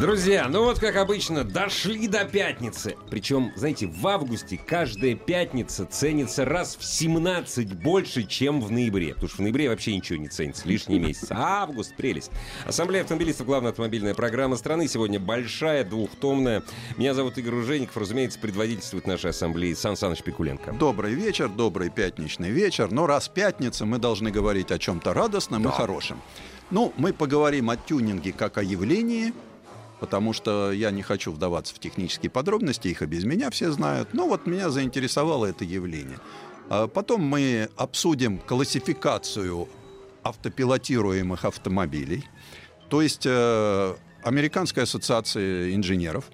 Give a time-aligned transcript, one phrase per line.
[0.00, 2.94] Друзья, ну вот как обычно, дошли до пятницы.
[3.10, 9.14] Причем, знаете, в августе каждая пятница ценится раз в 17 больше, чем в ноябре.
[9.14, 11.26] Потому что в ноябре вообще ничего не ценится, лишний месяц.
[11.30, 12.30] А август, прелесть.
[12.64, 14.86] Ассамблея автомобилистов, главная автомобильная программа страны.
[14.86, 16.62] Сегодня большая, двухтомная.
[16.96, 17.96] Меня зовут Игорь Ужеников.
[17.96, 20.74] Разумеется, предводительствует нашей ассамблеи Сан Саныч Пикуленко.
[20.74, 22.92] Добрый вечер, добрый пятничный вечер.
[22.92, 25.70] Но раз пятница, мы должны говорить о чем-то радостном Да.
[25.70, 26.20] и хорошем.
[26.70, 29.32] Ну, мы поговорим о тюнинге как о явлении,
[30.00, 34.14] потому что я не хочу вдаваться в технические подробности, их и без меня все знают.
[34.14, 36.18] Но вот меня заинтересовало это явление.
[36.68, 39.68] А Потом мы обсудим классификацию
[40.22, 42.24] автопилотируемых автомобилей.
[42.88, 46.24] То есть э, Американская ассоциация инженеров,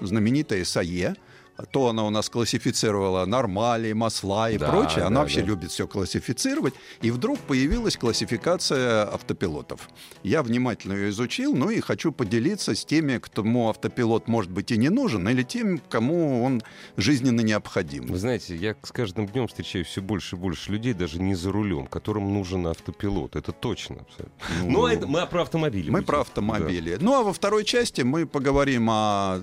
[0.00, 1.16] знаменитая САЕ,
[1.64, 5.04] то она у нас классифицировала нормали, масла и Да, прочее.
[5.04, 5.46] Она да, вообще да.
[5.46, 6.74] любит все классифицировать.
[7.02, 9.88] И вдруг появилась классификация автопилотов.
[10.22, 14.76] Я внимательно ее изучил, ну и хочу поделиться с теми, кому автопилот может быть и
[14.76, 16.62] не нужен, или тем, кому он
[16.96, 18.06] жизненно необходим.
[18.06, 21.52] Вы знаете, я с каждым днем встречаю все больше и больше людей, даже не за
[21.52, 23.36] рулем, которым нужен автопилот.
[23.36, 24.04] Это точно.
[24.62, 25.90] Ну, Ну, это мы про автомобили.
[25.90, 26.06] Мы будем.
[26.06, 26.98] про автомобили.
[27.00, 29.40] Ну а во второй части мы поговорим о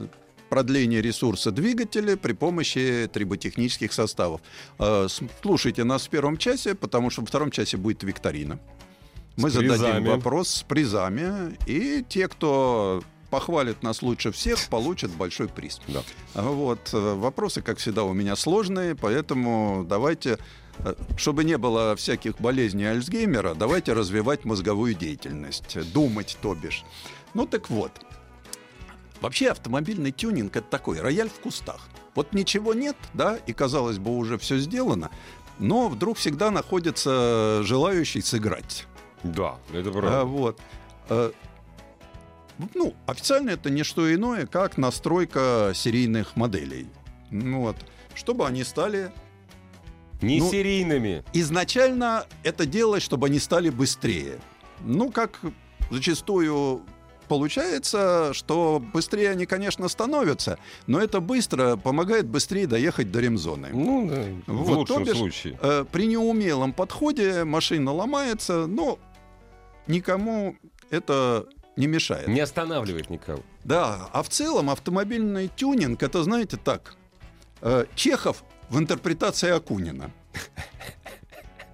[0.58, 4.40] продлении ресурса двигателя при помощи триботехнических составов.
[4.78, 5.08] Э,
[5.42, 8.60] Слушайте нас в первом часе, потому что во втором часе будет викторина.
[9.36, 10.08] Мы С зададим призами.
[10.10, 15.82] вопрос с призами, и те, кто похвалит нас лучше всех, получат большой приз.
[15.88, 16.04] Да.
[16.36, 16.92] А Вот.
[16.94, 20.38] э, Вопросы, как всегда, у меня сложные, поэтому давайте,
[20.86, 26.84] э, чтобы не было всяких болезней Альцгеймера, давайте развивать мозговую деятельность, думать, то бишь.
[27.34, 27.92] Ну так вот.
[29.24, 31.88] Вообще автомобильный тюнинг это такой рояль в кустах.
[32.14, 35.12] Вот ничего нет, да, и казалось бы уже все сделано,
[35.60, 38.86] но вдруг всегда находится желающий сыграть.
[39.24, 40.26] Да, это А, правда.
[40.26, 40.60] вот.
[41.08, 41.32] Э,
[42.76, 46.88] Ну, официально это не что иное, как настройка серийных моделей.
[47.32, 47.78] Ну вот.
[48.16, 49.10] Чтобы они стали...
[50.22, 51.24] Не ну, серийными.
[51.32, 54.42] Изначально это делалось, чтобы они стали быстрее.
[54.82, 55.40] Ну, как
[55.92, 56.84] зачастую
[57.24, 60.58] получается, что быстрее они, конечно, становятся,
[60.88, 63.70] но это быстро помогает быстрее доехать до ремзоны.
[63.72, 65.60] Ну, да, в Вот, лучшем то бишь, случае.
[65.62, 69.00] Э, при неумелом подходе машина ломается, но
[69.88, 70.56] никому
[70.90, 71.46] это
[71.76, 72.28] не мешает.
[72.28, 73.42] Не останавливает никого.
[73.64, 76.96] Да, а в целом автомобильный тюнинг это, знаете, так.
[77.62, 80.12] э, Чехов в интерпретации Акунина.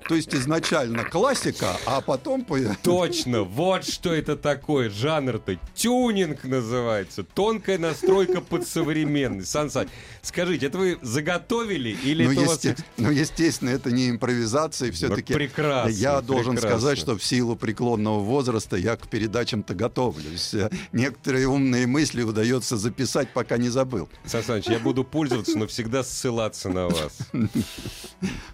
[0.09, 2.43] То есть изначально классика, а потом...
[2.43, 4.89] по- Точно, вот что это такое.
[4.89, 7.23] Жанр-то тюнинг называется.
[7.23, 9.45] Тонкая настройка под современный.
[9.45, 9.89] Сан Саныч,
[10.23, 12.65] скажите, это вы заготовили или Ну, это у вас...
[12.65, 15.31] есте- ну, естественно, это не импровизация, все-таки.
[15.31, 16.79] прекрасно, Я должен прекрасно.
[16.79, 20.55] сказать, что в силу преклонного возраста я к передачам-то готовлюсь.
[20.55, 24.09] Э, Некоторые умные мысли удается записать, пока не забыл.
[24.25, 27.15] Сан Саныч, я буду пользоваться, но всегда ссылаться на вас.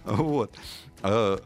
[0.04, 0.52] Вот.
[1.06, 1.38] Э,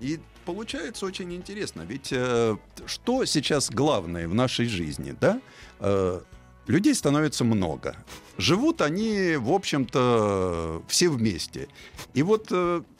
[0.00, 1.82] И получается очень интересно.
[1.82, 2.56] Ведь э,
[2.86, 5.40] что сейчас главное в нашей жизни, да?
[5.80, 6.20] Э,
[6.68, 7.96] Людей становится много.
[8.38, 11.66] Живут они, в общем-то, все вместе.
[12.14, 12.52] И вот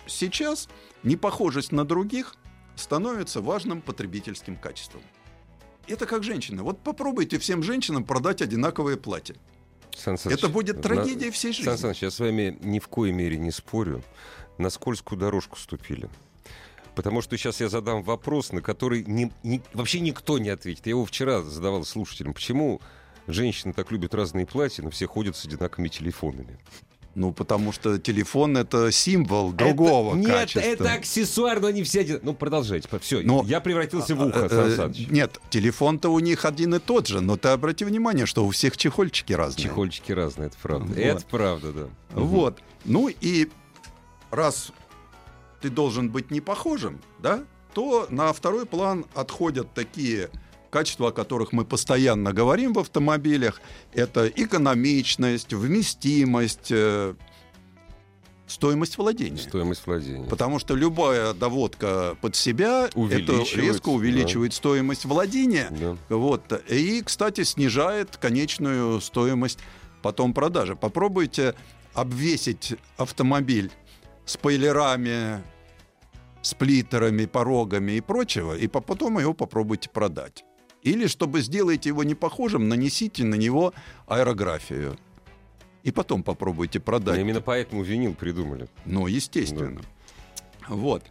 [0.08, 0.68] сейчас
[1.04, 2.34] непохожесть на других
[2.74, 5.00] становится важным потребительским качеством.
[5.86, 6.64] Это как женщины.
[6.64, 9.36] Вот попробуйте всем женщинам продать одинаковое платье.
[9.96, 11.64] Сан Саныч, Это будет на- трагедия всей жизни.
[11.68, 14.02] Сан Саныч, я с вами ни в коей мере не спорю.
[14.58, 16.08] На скользкую дорожку ступили.
[16.94, 20.86] Потому что сейчас я задам вопрос, на который ни- ни- вообще никто не ответит.
[20.86, 22.34] Я его вчера задавал слушателям.
[22.34, 22.80] Почему
[23.26, 26.58] женщины так любят разные платья, но все ходят с одинаковыми телефонами?
[27.14, 30.60] Ну, потому что телефон это символ другого это, нет, качества.
[30.60, 32.20] это аксессуар, но они все один.
[32.22, 32.88] Ну, продолжайте.
[33.00, 35.08] Все, Но- я превратился в ухо, Э, Сан э, Саныч.
[35.08, 38.78] Нет, телефон-то у них один и тот же, но ты обрати внимание, что у всех
[38.78, 39.62] чехольчики разные.
[39.64, 40.86] Чехольчики разные, это правда.
[40.86, 40.96] Вот.
[40.98, 41.88] Это правда, да.
[42.14, 42.60] Вот.
[42.86, 43.50] Ну и
[44.32, 44.72] раз
[45.60, 47.44] ты должен быть не похожим, да,
[47.74, 50.30] то на второй план отходят такие
[50.70, 53.60] качества, о которых мы постоянно говорим в автомобилях.
[53.92, 57.14] Это экономичность, вместимость, э,
[58.46, 59.38] стоимость владения.
[59.38, 60.28] Стоимость владения.
[60.28, 65.68] Потому что любая доводка под себя это резко увеличивает стоимость владения.
[65.70, 65.96] Да.
[66.08, 66.50] Вот.
[66.70, 69.58] И, кстати, снижает конечную стоимость
[70.00, 70.74] потом продажи.
[70.74, 71.54] Попробуйте
[71.94, 73.70] обвесить автомобиль
[74.24, 75.42] спойлерами,
[76.42, 80.44] сплиттерами, порогами и прочего, и по- потом его попробуйте продать.
[80.82, 83.72] Или, чтобы сделать его не похожим, нанесите на него
[84.06, 84.98] аэрографию.
[85.84, 87.18] И потом попробуйте продать.
[87.18, 88.68] Именно поэтому винил придумали.
[88.84, 89.80] Ну, естественно.
[90.68, 91.04] Вот.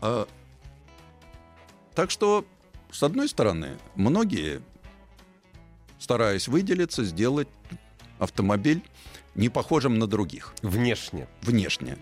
[0.00, 0.26] А,
[1.94, 2.44] так что,
[2.90, 4.60] с одной стороны, многие,
[5.98, 7.48] стараясь выделиться, сделать
[8.18, 8.82] автомобиль
[9.34, 11.26] не похожим на других Внешне.
[11.42, 11.98] внешне.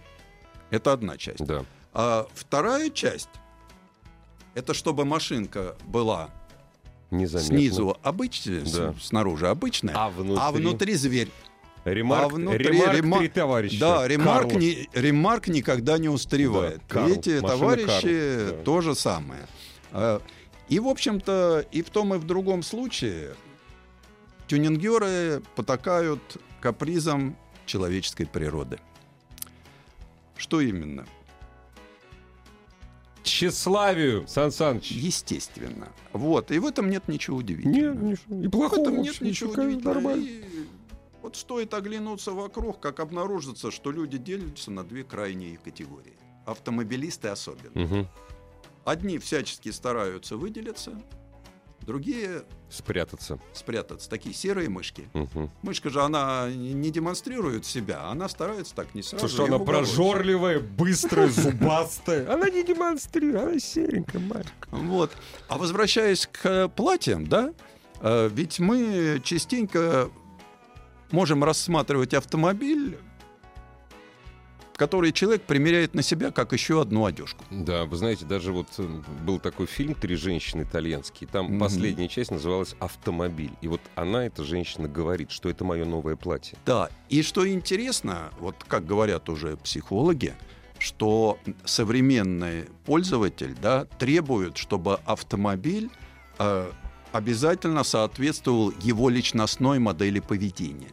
[0.74, 1.44] Это одна часть.
[1.44, 1.64] Да.
[1.92, 3.28] А вторая часть
[4.54, 6.30] это чтобы машинка была
[7.10, 7.56] Незаметно.
[7.56, 8.94] снизу обычная, Да.
[9.00, 10.36] снаружи обычная, А внутри?
[10.40, 11.30] а внутри зверь.
[11.84, 13.78] Ремарк, а внутри ремарк рема- три товарища.
[13.78, 16.78] Да, ремарк, не- ремарк никогда не устаревает.
[16.78, 18.64] Да, Карл, Эти товарищи Карл, да.
[18.64, 19.46] то же самое.
[19.92, 20.20] А,
[20.70, 23.34] И, в общем-то, и в том, и в другом случае
[24.46, 27.36] тюнингеры потакают капризам
[27.66, 28.78] человеческой природы.
[30.44, 31.06] Что именно?
[33.22, 34.90] Тщеславию, Сан Саныч.
[34.90, 35.88] Естественно.
[36.12, 36.50] Вот.
[36.50, 37.94] И в этом нет ничего удивительного.
[37.94, 38.42] Нет, ничего.
[38.42, 39.94] И В плохого этом в нет общем, ничего удивительного.
[39.94, 40.22] нормально.
[40.22, 40.44] И
[41.22, 46.12] вот стоит оглянуться вокруг, как обнаружится, что люди делятся на две крайние категории.
[46.44, 47.70] Автомобилисты особенно.
[47.72, 48.08] Мгм.
[48.84, 50.92] Одни всячески стараются выделиться,
[51.84, 53.38] другие Спрятаться.
[53.52, 54.08] спрятаться.
[54.10, 55.08] Такие серые мышки.
[55.12, 55.50] Мгм.
[55.62, 59.26] Мышка же, она не демонстрирует себя, она старается так не сразу.
[59.26, 62.32] То, что она прожорливая, быстрая, зубастая.
[62.32, 64.70] Она не демонстрирует, она серенькая маленькая.
[64.70, 65.12] Вот.
[65.48, 67.52] А возвращаясь к э, платьям, да,
[68.00, 70.10] э, ведь мы частенько
[71.10, 72.98] можем рассматривать автомобиль,
[74.76, 77.44] который человек примеряет на себя как еще одну одежку.
[77.50, 78.86] Да, вы знаете, даже вот э,
[79.24, 81.28] был такой фильм «Три женщины итальянские».
[81.28, 81.58] Там Мгм.
[81.60, 83.52] последняя часть называлась «Автомобиль».
[83.60, 86.58] И вот она, эта женщина, говорит, что это мое новое платье.
[86.66, 90.34] Да, и что интересно, вот как говорят уже психологи,
[90.78, 95.88] что современный пользователь да, требует, чтобы автомобиль
[96.38, 96.70] э,
[97.12, 100.90] обязательно соответствовал его личностной модели поведения.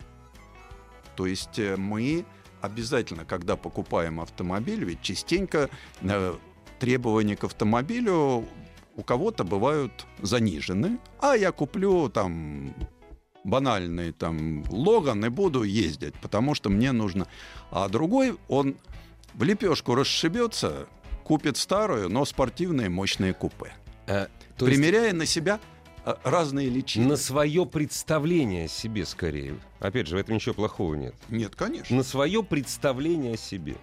[1.15, 2.25] То есть э, мы
[2.61, 5.69] обязательно, когда покупаем автомобиль, ведь частенько
[6.01, 6.35] э,
[6.79, 8.45] требования к автомобилю
[8.95, 12.73] у кого-то бывают занижены, а я куплю там
[13.43, 17.27] банальный там Логан и буду ездить, потому что мне нужно.
[17.71, 18.75] А другой, он
[19.33, 20.87] в лепешку расшибется,
[21.23, 23.73] купит старую, но спортивные мощные купе.
[24.57, 25.59] То есть примеряя на себя
[26.23, 27.07] разные личины.
[27.07, 29.55] на свое представление о себе скорее.
[29.79, 31.15] Опять же, в этом ничего плохого нет.
[31.29, 31.95] Нет, конечно.
[31.95, 33.75] На свое представление о себе.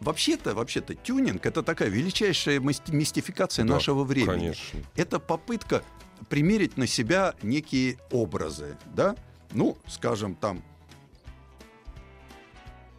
[0.00, 4.26] Вообще-то, вообще-то, тюнинг это такая величайшая мисти- мистификация Да, нашего времени.
[4.26, 4.80] Конечно.
[4.94, 5.82] Это попытка
[6.28, 9.16] примерить на себя некие образы, да?
[9.52, 10.62] Ну, скажем, там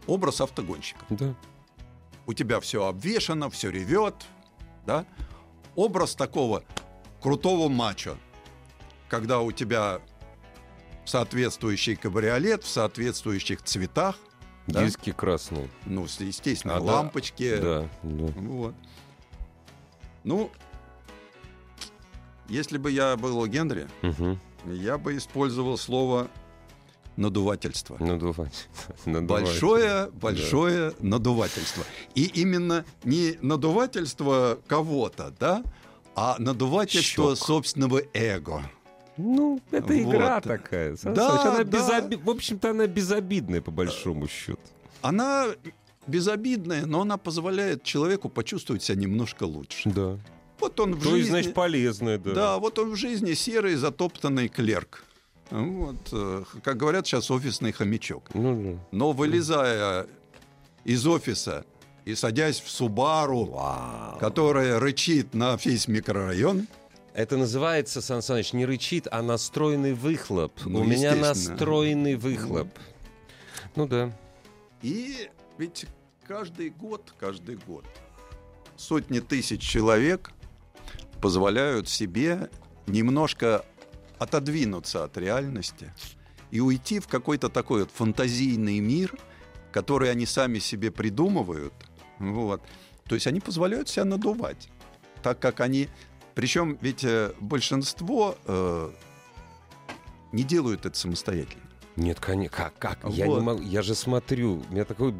[0.08, 1.06] образ автогонщика.
[1.10, 1.36] Да.
[2.26, 4.16] у тебя все обвешано, все ревет,
[4.86, 5.06] да?
[5.76, 6.64] Образ такого
[7.22, 8.18] крутого мачо,
[9.10, 10.00] когда у тебя
[11.06, 14.18] соответствующий кабриолет в соответствующих цветах,
[14.68, 14.84] да?
[14.84, 15.70] Диски красные.
[15.86, 16.86] ну, естественно, А, да.
[16.86, 17.58] лампочки.
[17.58, 18.26] Да, да.
[18.36, 18.76] Вот.
[20.26, 20.52] Ну,
[22.50, 24.40] если бы я был у Генри, Мгм.
[24.66, 26.28] я бы использовал слово
[27.16, 27.98] надувательство.
[28.00, 28.68] Надувать.
[29.06, 31.84] Большое, большое надувательство.
[32.14, 35.64] И именно не надувательство кого-то, да,
[36.16, 37.46] а надувательство Щек.
[37.46, 38.70] собственного эго.
[39.18, 39.94] Ну, это Вот.
[40.16, 40.96] игра такая.
[40.96, 41.78] Сан Да, Саныч, она да.
[41.78, 44.60] безоби- В общем-то, она безобидная, по большому счету.
[45.02, 45.48] Она
[46.06, 49.90] безобидная, но она позволяет человеку почувствовать себя немножко лучше.
[49.90, 50.18] Да.
[50.60, 51.30] Вот он в То есть, жизни...
[51.30, 52.34] значит, полезная, да.
[52.34, 55.04] Да, вот он в жизни серый затоптанный клерк.
[55.52, 58.30] Вот, э, как говорят сейчас, офисный хомячок.
[58.34, 58.80] Ну, да.
[58.92, 60.08] Но вылезая
[60.84, 61.64] из офиса
[62.06, 63.56] и садясь в Субару,
[64.20, 66.68] которая рычит на весь микрорайон,
[67.18, 70.54] Это называется, Сан Саныч, не рычит, а настроенный выхлоп.
[70.66, 72.68] Ну, У меня настроенный выхлоп.
[73.76, 74.16] Ну да.
[74.84, 75.88] И ведь
[76.28, 77.86] каждый год, каждый год
[78.76, 80.30] сотни тысяч человек
[81.20, 82.52] позволяют себе
[82.86, 83.66] немножко
[84.20, 85.92] отодвинуться от реальности
[86.52, 89.18] и уйти в какой-то такой вот фантазийный мир,
[89.72, 91.74] который они сами себе придумывают.
[92.20, 92.62] Вот.
[93.06, 94.70] То есть они позволяют себя надувать,
[95.24, 95.90] так как они...
[96.38, 98.92] Причем ведь э, большинство э,
[100.32, 101.64] не делают это самостоятельно.
[101.96, 102.56] Нет, конечно.
[102.56, 102.78] Как?
[102.78, 103.00] как?
[103.12, 103.42] Я не Вот.
[103.42, 103.62] могу.
[103.64, 104.64] Я же смотрю.
[104.70, 105.16] У меня такое,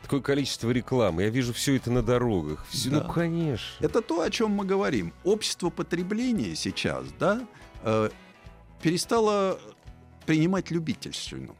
[0.00, 1.24] такое количество рекламы.
[1.24, 2.64] Я вижу все это на дорогах.
[2.70, 3.02] Всё- Да.
[3.02, 3.84] Ну, конечно.
[3.84, 5.12] Это то, о чем мы говорим.
[5.24, 7.46] Общество потребления сейчас, да,
[7.82, 8.08] э,
[8.80, 9.58] перестало
[10.24, 11.54] принимать любительщину.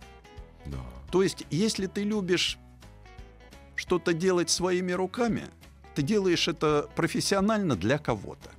[0.65, 0.79] Да.
[1.11, 2.57] То есть, если ты любишь
[3.77, 5.49] что-то делать своими руками,
[5.95, 8.51] ты делаешь это профессионально для кого-то.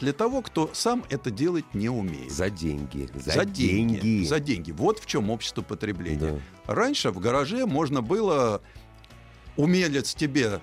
[0.00, 2.30] Для того, кто сам это делать не умеет.
[2.32, 3.08] За деньги.
[3.14, 3.98] За, За деньги.
[4.00, 4.24] деньги.
[4.26, 4.70] За деньги.
[4.72, 6.40] Вот в чем общество потребления.
[6.66, 6.74] Да.
[6.74, 8.60] Раньше в гараже можно было
[9.56, 10.60] умелец тебе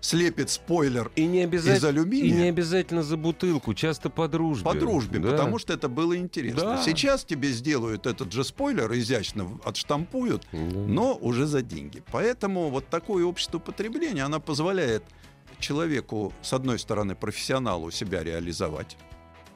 [0.00, 1.76] слепит спойлер И не из обязательно.
[1.76, 4.64] И не алюминия обязательно за бутылку, часто по дружбе.
[4.64, 5.32] по дружбе, Да.
[5.32, 6.60] потому что это было интересно.
[6.60, 6.82] Да.
[6.82, 10.58] Сейчас тебе сделают этот же спойлер, изящно отштампуют, Да.
[10.58, 12.02] но уже за деньги.
[12.12, 15.02] Поэтому вот такое общество потребления, оно позволяет
[15.58, 18.96] человеку, с одной стороны, профессионалу себя реализовать,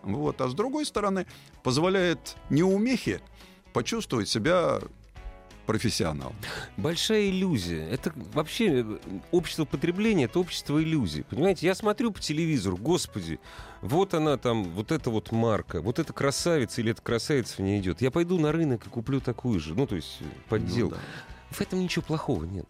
[0.03, 1.27] вот, а с другой стороны,
[1.63, 3.21] позволяет неумехе
[3.73, 4.81] почувствовать себя
[5.71, 6.35] профессионалом.
[6.77, 7.87] Большая иллюзия.
[7.89, 8.99] Это вообще э,
[9.31, 11.23] общество потребления, это общество иллюзий.
[11.23, 13.39] Понимаете, я смотрю по телевизору, господи,
[13.81, 17.79] вот она там, вот эта вот марка, вот эта красавица или эта красавица в ней
[17.79, 18.01] идет.
[18.01, 20.97] Я пойду на рынок и куплю такую же, ну, то есть э, подделку.
[20.97, 21.57] Ну да.
[21.57, 22.67] В этом ничего плохого нет.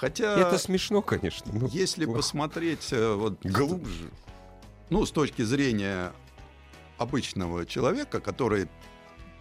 [0.00, 1.50] Хотя, Это смешно, конечно.
[1.52, 4.10] но если посмотреть э, вот, глубже.
[4.90, 6.12] ну, с точки зрения
[6.98, 8.68] обычного человека, который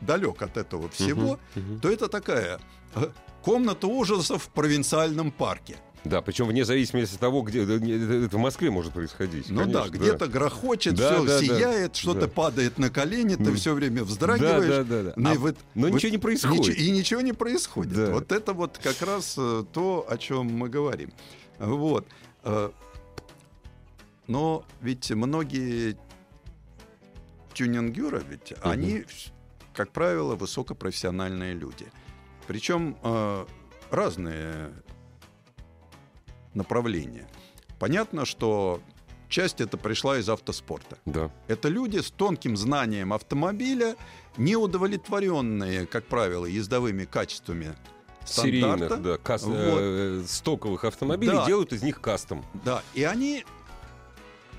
[0.01, 1.79] далек от этого всего, Мгм, мгм.
[1.81, 2.59] то это такая
[2.95, 3.09] э,
[3.43, 5.77] комната ужасов в провинциальном парке.
[6.05, 7.73] Да, причем вне зависимости от того, где это
[8.37, 9.49] в Москве может происходить.
[9.49, 11.45] Ну да, конечно, где-то грохочет, Да, все да, да.
[11.45, 12.27] сияет, что-то Да.
[12.27, 14.67] падает на колени, ты все время Да, вздрагиваешь.
[14.67, 15.13] да, да, да.
[15.15, 16.59] Ну, А- и вот- но вот ничего не происходит.
[16.59, 17.93] ничего- и ничего не происходит.
[17.95, 18.11] Да.
[18.11, 21.11] Вот это вот как раз э, то, о чем мы говорим.
[21.59, 22.05] Вот.
[22.43, 22.69] Э,
[24.27, 25.97] Но ведь многие
[27.53, 29.31] тюнингеры, ведь они, вс-
[29.73, 31.85] как правило, высокопрофессиональные люди.
[32.47, 33.45] Причем э,
[33.91, 34.71] разные
[36.55, 37.27] направления.
[37.79, 38.81] Понятно, что
[39.29, 40.97] часть это пришла из автоспорта.
[41.05, 41.29] Да.
[41.47, 43.95] Это люди с тонким знанием автомобиля,
[44.37, 47.75] неудовлетворенные, как правило, ездовыми качествами
[48.25, 48.95] стандарта.
[48.95, 49.55] Серийных, да, кас- Вот.
[49.57, 51.45] э, стоковых автомобилей Да.
[51.45, 52.43] делают из них кастом.
[52.63, 53.45] Да, и они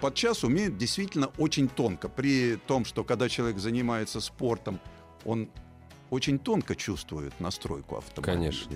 [0.00, 2.08] подчас умеют действительно очень тонко.
[2.08, 4.78] При том, что когда человек занимается спортом,
[5.24, 5.48] он
[6.10, 8.34] очень тонко чувствует настройку автомобиля.
[8.36, 8.72] Конечно.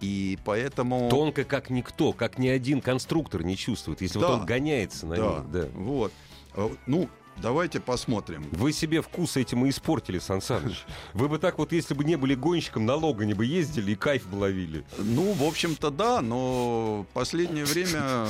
[0.00, 1.08] И поэтому...
[1.08, 4.28] Тонко, как никто, как ни один конструктор не чувствует, если Да.
[4.28, 5.50] вот он гоняется на Да, них.
[5.50, 5.66] Да.
[5.74, 6.12] вот.
[6.54, 8.46] Э, Ну, давайте посмотрим.
[8.52, 10.84] Вы себе вкус этим и испортили, Сан Саныч.
[11.14, 14.26] Вы бы так вот, если бы не были гонщиком, на Логане бы ездили и кайф
[14.28, 14.84] бы ловили.
[14.98, 18.26] Ну, в общем-то, да, но в последнее время,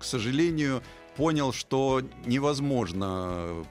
[0.00, 0.82] к сожалению,
[1.16, 3.64] понял, что невозможно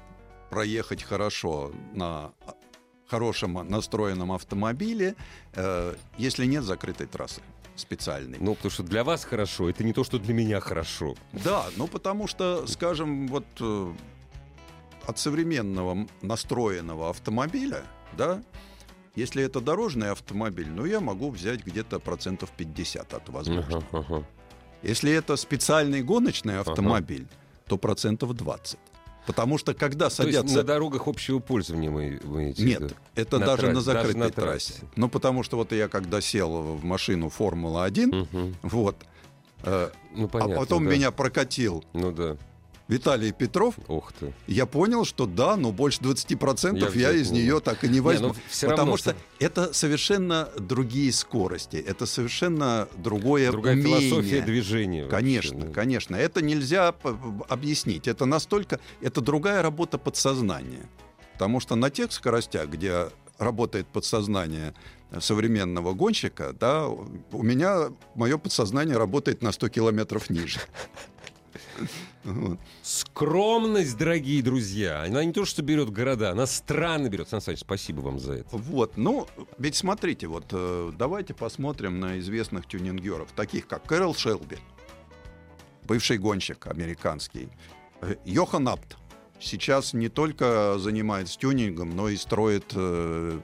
[0.49, 2.31] проехать хорошо на
[3.13, 5.15] хорошем настроенном автомобиле,
[5.53, 7.41] э, если нет закрытой трассы
[7.75, 8.37] специальной.
[8.39, 11.15] Ну, потому что для вас хорошо, это не то, что для меня хорошо.
[11.31, 13.93] Да, ну потому что, скажем, вот э,
[15.07, 17.83] от современного настроенного автомобиля,
[18.17, 18.41] да,
[19.15, 23.83] если это дорожный автомобиль, ну я могу взять где-то процентов 50 от возможного.
[23.91, 24.23] Ага, ага.
[24.81, 27.27] Если это специальный гоночный автомобиль,
[27.67, 28.79] то процентов 20.
[29.25, 30.57] Потому что когда То есть садятся...
[30.57, 34.17] на дорогах общего пользования мы, имеете в Нет, это На даже трассе, на даже закрытой
[34.17, 34.73] на трассе.
[34.73, 34.87] трассе.
[34.97, 38.55] Ну, потому что вот я когда сел в машину Формула-1, Мгм.
[38.63, 38.97] вот,
[39.63, 40.55] э, Ну, понятно.
[40.55, 40.91] а потом да.
[40.91, 42.37] меня прокатил Ну да.
[42.89, 44.33] Виталий Петров, Ох ты.
[44.45, 48.01] я понял, что да, но больше 20% Я я, из не нее так и не
[48.01, 48.27] возьму.
[48.29, 54.01] ну, всё потому что со- это совершенно другие скорости, это совершенно другое Другая умение.
[54.09, 55.03] философия движения.
[55.03, 55.71] вообще, Конечно, да.
[55.73, 56.15] конечно.
[56.17, 56.93] Это нельзя
[57.47, 58.07] объяснить.
[58.07, 58.79] Это настолько...
[59.01, 60.89] Это другая работа подсознания.
[61.33, 63.07] Потому что на тех скоростях, где
[63.39, 64.73] работает подсознание
[65.19, 70.59] современного гонщика, да, у меня мое подсознание работает на 100 километров ниже.
[72.23, 72.59] Вот.
[72.81, 77.29] Скромность, дорогие друзья, она не то, что берет города, она страны берет.
[77.29, 78.47] Сан Саныч, спасибо вам за это.
[78.51, 79.27] Вот, ну,
[79.57, 84.57] ведь смотрите, вот э, давайте посмотрим на известных тюнингеров, таких как Кэрол Шелби,
[85.83, 87.49] бывший гонщик американский,
[88.01, 88.97] э, Йохан Апт,
[89.39, 93.39] сейчас не только занимается тюнингом, но и строит э,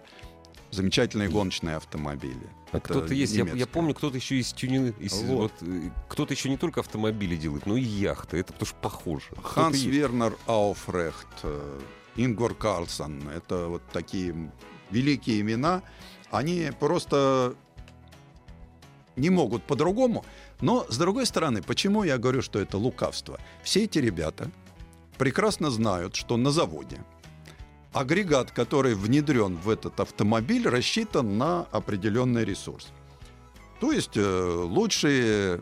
[0.72, 2.50] замечательные гоночные автомобили.
[2.72, 5.00] А кто-то есть, я, я помню, кто-то еще из тюнинг...
[5.00, 5.52] из- Вот.
[5.62, 8.38] вот, э, кто-то еще не только автомобили делает, но и яхты.
[8.38, 9.26] Это потому что похоже.
[9.42, 9.82] Ханс.
[9.84, 11.80] Вернер Ауфрехт, э,
[12.16, 14.52] Ингвар Карлсон, это вот такие
[14.92, 15.82] великие имена.
[16.32, 17.56] Они просто
[19.16, 20.26] не могут по-другому.
[20.62, 23.40] Но, с другой стороны, почему я говорю, что это лукавство?
[23.64, 24.52] Все эти ребята
[25.18, 27.04] прекрасно знают, что на заводе
[27.93, 32.89] агрегат, который внедрен в этот автомобиль, рассчитан на определенный ресурс.
[33.79, 35.62] То есть э, лучшие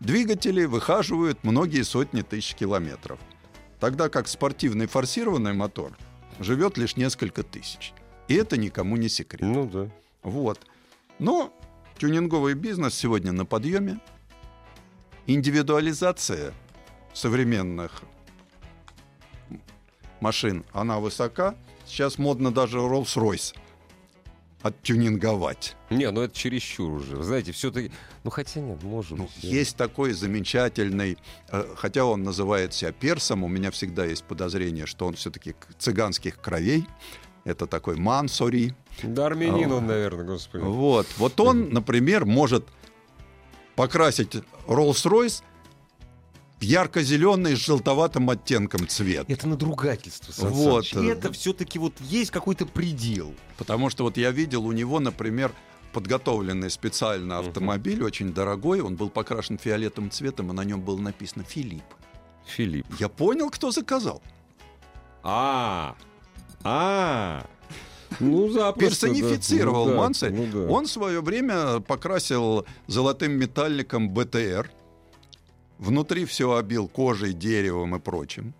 [0.00, 3.18] двигатели выхаживают многие сотни тысяч километров,
[3.80, 5.96] тогда как спортивный форсированный мотор
[6.40, 7.92] живет лишь несколько тысяч.
[8.28, 9.42] И это никому не секрет.
[9.42, 9.88] Ну да.
[10.22, 10.60] Вот.
[11.18, 11.52] Но
[11.98, 14.00] тюнинговый бизнес сегодня на подъеме.
[15.26, 16.52] Индивидуализация
[17.14, 18.02] современных
[20.20, 21.54] машин, она высока.
[21.86, 23.54] Сейчас модно даже Rolls-Royce
[24.62, 25.76] оттюнинговать.
[25.90, 27.16] Не, ну это чересчур уже.
[27.16, 27.92] Вы знаете, все-таки...
[28.24, 31.18] Ну хотя нет, может Ну, есть такой замечательный,
[31.50, 36.40] э, хотя он называет себя персом, у меня всегда есть подозрение, что он все-таки цыганских
[36.40, 36.86] кровей.
[37.44, 38.74] Это такой мансори.
[39.04, 40.64] Да, армянин он, наверное, господи.
[40.64, 41.06] Вот.
[41.16, 42.66] Вот он, например, может
[43.76, 44.34] покрасить
[44.66, 45.44] Rolls-Royce
[46.60, 49.26] ярко-зеленый с желтоватым оттенком цвет.
[49.28, 50.86] Это надругательство, Сан Вот.
[50.86, 51.10] Саныч.
[51.10, 53.34] Это все-таки вот есть какой-то предел.
[53.58, 55.52] Потому что вот я видел у него, например,
[55.92, 61.44] подготовленный специально автомобиль, очень дорогой, он был покрашен фиолетовым цветом, и на нем было написано
[61.44, 61.84] «Филипп».
[62.44, 62.86] Филипп.
[62.98, 64.22] Я понял, кто заказал.
[65.22, 65.96] А,
[66.62, 67.46] а,
[68.20, 69.06] ну запросто.
[69.06, 69.12] да.
[69.12, 70.30] персонифицировал Ну да, Манса.
[70.30, 70.72] ну да.
[70.72, 74.70] Он в свое время покрасил золотым металликом БТР.
[75.78, 78.54] Внутри все обил кожей, деревом и прочим.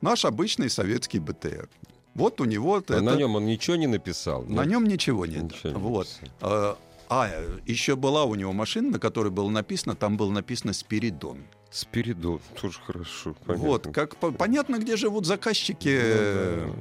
[0.00, 1.68] Наш обычный советский БТР.
[2.14, 3.00] Вот у него А это...
[3.00, 4.42] на нем он ничего не написал.
[4.44, 4.66] на нет?
[4.72, 5.44] нем ничего нет.
[5.44, 6.08] Ничего не вот.
[6.20, 6.28] написал.
[6.40, 6.78] А,
[7.08, 7.28] а,
[7.66, 11.38] еще была у него машина, на которой было написано, там было написано «Спиридон».
[11.70, 13.34] Спиридон, тоже хорошо.
[13.46, 13.68] понятно.
[13.68, 16.74] Вот, как по- понятно, где живут заказчики э, Ну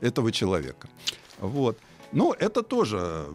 [0.00, 0.88] этого человека.
[1.40, 1.76] Вот.
[2.12, 3.26] Ну, это тоже.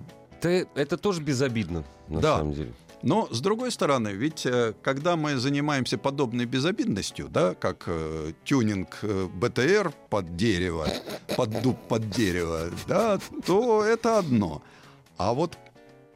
[0.41, 2.37] Это, это тоже безобидно, на Да.
[2.37, 2.73] самом деле.
[3.03, 8.99] Но с другой стороны, ведь э, когда мы занимаемся подобной безобидностью, да, как э, тюнинг
[9.03, 10.87] э, БТР под дерево,
[11.35, 14.63] под дуб под дерево, да, то это одно.
[15.17, 15.57] А вот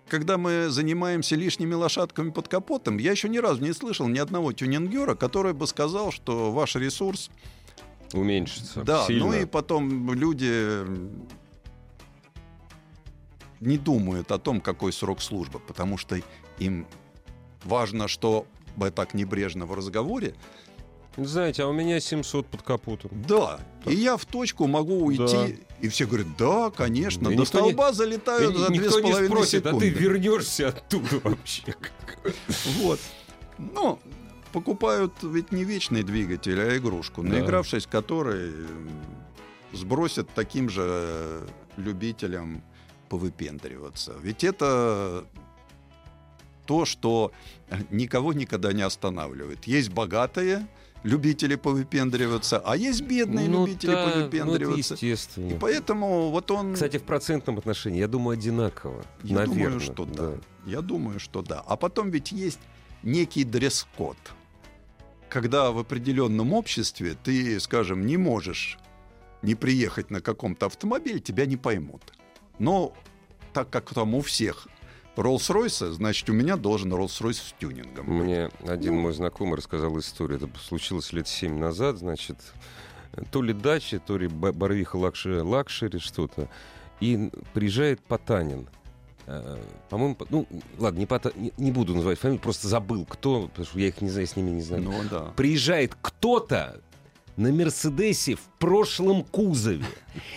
[0.08, 4.52] когда мы занимаемся лишними лошадками под капотом, я еще ни разу не слышал ни одного
[4.52, 7.30] тюнингера, который бы сказал, что ваш ресурс
[8.12, 8.84] Уменьшится.
[8.84, 9.26] да, сильно.
[9.28, 10.84] ну и потом люди
[13.62, 16.20] не думают о том, какой срок службы, потому что
[16.62, 16.86] им
[17.64, 20.34] важно, что бы так небрежно в разговоре.
[21.18, 23.12] Знаете, а у меня 700 под капотом.
[23.28, 25.48] Да, и я в точку могу уйти, Да.
[25.82, 28.96] и все говорят, да, конечно, И до никто не- столба залетают И за никто с
[28.96, 29.90] не половиной спросит, а ты секунды.
[29.90, 31.76] вернешься оттуда вообще.
[32.82, 33.00] Вот.
[33.58, 34.00] Ну,
[34.54, 38.54] покупают ведь не вечный двигатель, а игрушку, наигравшись которой
[39.74, 41.42] сбросят таким же
[41.78, 42.64] любителям
[43.10, 44.14] повыпендриваться.
[44.22, 45.26] Ведь это
[46.66, 47.32] то, что
[47.90, 49.66] никого никогда не останавливает.
[49.66, 50.68] Есть богатые
[51.04, 54.94] любители повыпендриваться, а есть бедные Ну любители да, ну повыпендриваться.
[54.96, 55.58] И естественно.
[55.60, 56.74] поэтому вот он...
[56.74, 59.04] Кстати, в процентном отношении, я думаю, одинаково.
[59.24, 60.32] Я Наверное, думаю, что да.
[60.66, 61.64] Я думаю, что да.
[61.66, 62.60] А потом ведь есть
[63.04, 64.18] некий дресс-код.
[65.30, 68.78] Когда в определенном обществе ты, скажем, не можешь
[69.42, 72.02] не приехать на каком-то автомобиле, тебя не поймут.
[72.60, 72.94] Но
[73.54, 74.68] так как там у всех
[75.16, 78.06] Роллс-Ройсы, значит, у меня должен Роллс-Ройс с тюнингом.
[78.06, 79.02] Мне один Ну.
[79.02, 80.38] мой знакомый рассказал историю.
[80.38, 82.38] Это случилось лет семь назад, значит,
[83.32, 86.48] то ли дача, то ли ба- Барвиха Luxury, luxury что-то.
[87.02, 88.68] И приезжает Потанин.
[89.28, 89.58] Э,
[89.90, 90.48] По-моему, по- ну,
[90.80, 94.02] ладно, не, Пота- не, не буду называть фамилию, просто забыл, кто, потому что я их
[94.02, 94.84] не знаю, с ними не знаю.
[94.84, 95.32] Ну да.
[95.36, 96.82] Приезжает кто-то
[97.42, 99.86] на Мерседесе в прошлом кузове.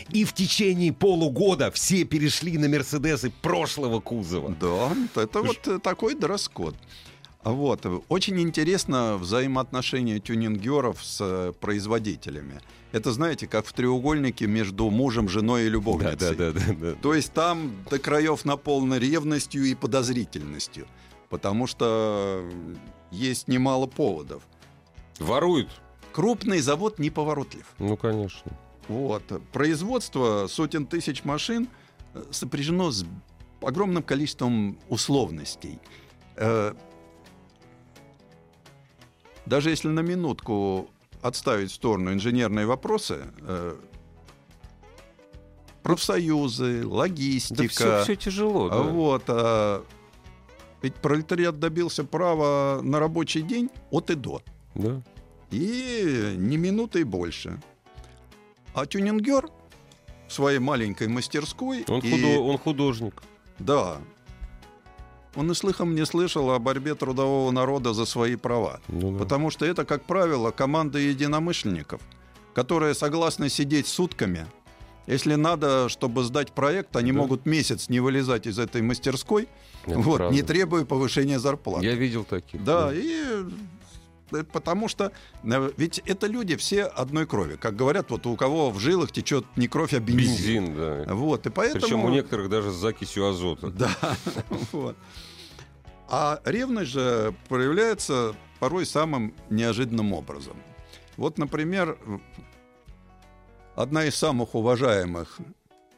[0.08, 4.54] И в течение полугода все перешли на Мерседесы прошлого кузова.
[4.60, 6.74] Да, это вот такой дресс-код.
[7.42, 7.84] А Вот.
[8.08, 12.60] Очень интересно взаимоотношения тюнингеров с э, производителями.
[12.92, 16.34] Это, знаете, как в треугольнике между мужем, женой и Да, любовницей.
[16.36, 16.92] да, да, да, да.
[17.02, 20.86] То есть там до краев наполнено ревностью и подозрительностью.
[21.28, 22.42] Потому что
[23.10, 24.42] есть немало поводов.
[25.18, 25.68] Воруют.
[26.14, 27.66] Крупный завод неповоротлив.
[27.80, 28.52] Ну, конечно.
[28.86, 29.24] Вот.
[29.52, 31.68] Производство сотен тысяч машин
[32.14, 33.04] э, сопряжено с
[33.60, 35.80] огромным количеством условностей.
[36.36, 36.72] Э,
[39.46, 40.88] Даже если на минутку
[41.20, 43.76] отставить в сторону инженерные вопросы, э,
[45.82, 48.68] профсоюзы, Да логистика, все, все тяжело.
[48.68, 48.82] да.
[48.82, 49.24] Вот.
[49.26, 49.84] а,
[50.80, 54.42] Ведь пролетариат добился права на рабочий день от и до.
[54.76, 55.02] Да.
[55.54, 57.60] И не минутой больше.
[58.74, 59.48] А тюнингер
[60.28, 61.84] в своей маленькой мастерской...
[61.88, 63.22] Он, и- худо- он художник.
[63.58, 63.98] Да.
[65.36, 68.80] Он и слыхом не слышал о борьбе трудового народа за свои права.
[68.88, 69.18] Ну, да.
[69.18, 72.00] Потому что это, как правило, команда единомышленников,
[72.54, 74.46] которые согласны сидеть сутками.
[75.06, 77.18] Если надо, чтобы сдать проект, они Да.
[77.18, 79.48] могут месяц не вылезать из этой мастерской,
[79.86, 80.34] Это вот, правда.
[80.34, 81.84] не требуя повышения зарплаты.
[81.84, 82.64] Я видел таких.
[82.64, 83.44] Да, и э,
[84.42, 85.12] потому что
[85.44, 87.56] э, ведь это люди все одной крови.
[87.56, 90.66] Как говорят, вот у кого в жилах течет не кровь, а бензин.
[90.66, 91.14] Бензин, да.
[91.14, 91.80] Вот, и поэтому...
[91.80, 93.70] Причем у некоторых даже с закисью азота.
[93.70, 93.90] Да,
[94.72, 94.96] вот.
[96.08, 100.56] А ревность же проявляется порой самым неожиданным образом.
[101.16, 101.98] Вот, например,
[103.74, 105.38] одна из самых уважаемых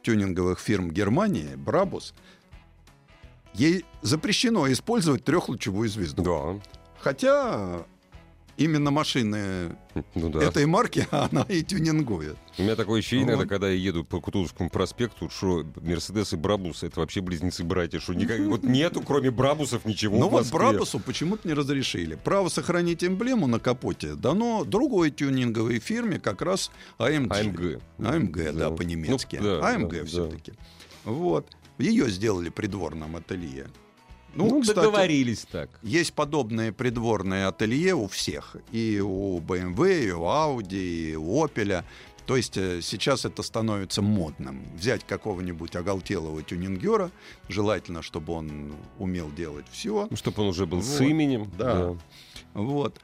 [0.01, 2.13] тюнинговых фирм Германии, Брабус,
[3.53, 6.23] ей запрещено использовать трехлучевую звезду.
[6.23, 6.69] Да.
[6.99, 7.85] Хотя
[8.57, 9.77] именно машины
[10.15, 10.43] Ну да.
[10.43, 12.35] этой марки она и тюнингует.
[12.57, 13.47] У меня такое ощущение, Вот.
[13.47, 18.39] когда я еду по Кутузовскому проспекту, что Мерседес и Брабус это вообще близнецы-братья, что никак,
[18.41, 20.51] вот нету, кроме Брабусов, ничего Но в вот.
[20.51, 22.15] Брабусу почему-то не разрешили.
[22.15, 27.31] Право сохранить эмблему на капоте дано другой тюнинговой фирме, как раз AMG.
[27.39, 27.81] АМГ.
[27.99, 28.71] AMG, да, Да.
[28.71, 29.37] по-немецки.
[29.37, 30.05] Ну, да, AMG да, да.
[30.05, 30.53] все-таки.
[31.05, 31.47] Вот.
[31.77, 33.67] Ее сделали придворным ателье.
[34.37, 35.69] Ну, Ну, кстати, договорились так.
[35.81, 38.55] есть подобные придворные ателье у всех.
[38.71, 41.83] И у BMW, и у Audi, и у Opel.
[42.27, 44.63] То есть э, сейчас это становится модным.
[44.75, 47.09] Взять какого-нибудь оголтелого тюнингера,
[47.49, 50.07] желательно, чтобы он умел делать все.
[50.09, 51.49] Ну, чтобы он уже был с Вот, именем.
[51.57, 51.95] да.
[52.53, 52.99] Вот.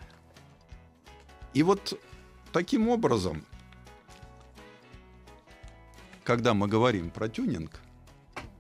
[1.54, 1.98] И вот
[2.52, 3.44] таким образом,
[6.24, 7.80] когда мы говорим про тюнинг,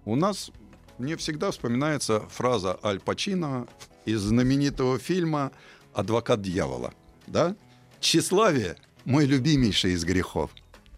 [0.05, 0.51] у нас
[0.97, 3.67] мне всегда вспоминается фраза Аль Пачино
[4.05, 5.51] из знаменитого фильма
[5.93, 6.93] «Адвокат дьявола».
[7.27, 7.55] Да?
[7.99, 10.51] Тщеславие– мой любимейший из грехов.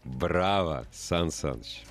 [0.03, 1.83] Браво, Сан Саныч.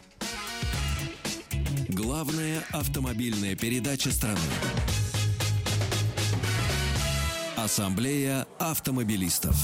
[1.89, 4.39] Главная автомобильная передача страны.
[7.57, 9.57] Ассамблея автомобилистов.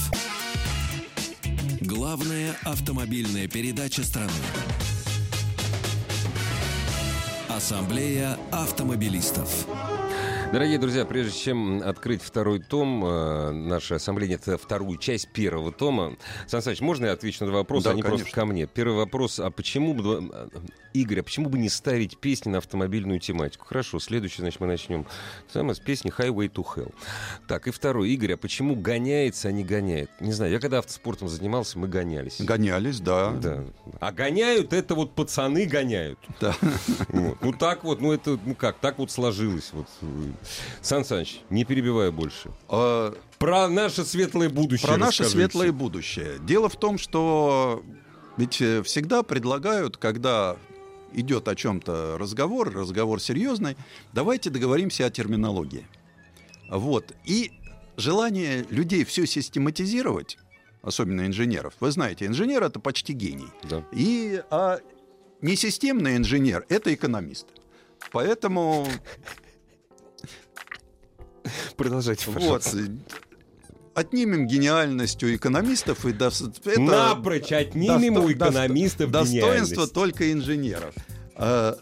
[1.81, 4.31] Главная автомобильная передача страны.
[7.61, 9.67] Ассамблея автомобилистов.
[10.51, 16.17] Дорогие друзья, прежде чем открыть второй том э, нашей ассамблеи, это вторую часть первого тома.
[16.45, 18.41] Сан Саныч, можно я отвечу на вопрос, Да, а не просто конечно.
[18.41, 18.67] ко мне?
[18.67, 20.47] Первый вопрос, а почему бы, э,
[20.93, 23.65] Игорь, а почему бы не ставить песни на автомобильную тематику?
[23.65, 25.05] Хорошо, следующий, значит, мы начнем
[25.47, 26.93] самое с песни Highway to Hell.
[27.47, 30.11] Так, и второй, Игорь, а почему гоняется, а не гоняет?
[30.19, 32.41] Не знаю, я когда автоспортом занимался, мы гонялись.
[32.41, 33.31] Гонялись, да.
[33.31, 33.63] Да.
[34.01, 36.19] А гоняют, это вот пацаны гоняют.
[36.41, 36.53] Да.
[37.07, 37.37] Вот.
[37.41, 39.69] Ну так вот, ну это, ну как, так вот сложилось.
[39.71, 39.87] Вот.
[40.81, 42.51] Сан Саныч, не перебиваю больше.
[42.67, 46.39] А, Про наше светлое будущее Про наше светлое будущее.
[46.45, 47.83] Дело в том, что
[48.37, 50.57] ведь э, всегда предлагают, когда
[51.13, 53.75] идет о чем-то разговор, разговор серьезный,
[54.13, 55.85] давайте договоримся о терминологии.
[56.69, 57.13] Вот.
[57.25, 57.51] И
[57.97, 60.37] желание людей все систематизировать,
[60.81, 61.73] особенно инженеров.
[61.79, 63.49] Вы знаете, инженер это почти гений.
[63.63, 63.83] Да.
[63.91, 64.79] И а
[65.41, 67.47] несистемный инженер это экономист.
[68.11, 68.87] Поэтому
[71.77, 72.77] Продолжайте, вот пожалуйста.
[72.77, 72.87] э,
[73.95, 79.93] отнимем гениальность у экономистов и дос- это Напрочь отнимем досто- у экономистов достоинство гениальность.
[79.93, 80.93] только инженеров.
[81.35, 81.77] А,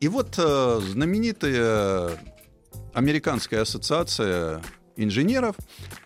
[0.00, 2.18] И вот э, знаменитая
[2.94, 4.62] американская ассоциация
[4.96, 5.56] инженеров,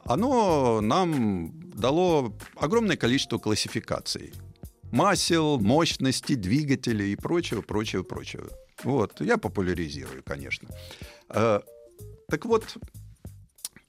[0.04, 4.32] оно нам дало огромное количество классификаций.
[4.92, 8.48] Масел, мощности, двигателей и прочего, прочего, прочего.
[8.84, 10.68] Вот, я популяризирую, конечно.
[12.28, 12.76] Так вот,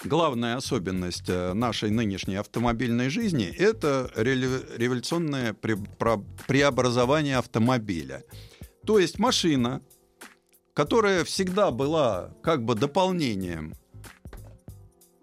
[0.04, 8.24] главная особенность э, нашей нынешней автомобильной жизни– это революционное преобразование автомобиля.
[8.86, 9.82] То есть машина,
[10.74, 13.74] которая всегда была как бы дополнением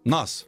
[0.05, 0.47] нас,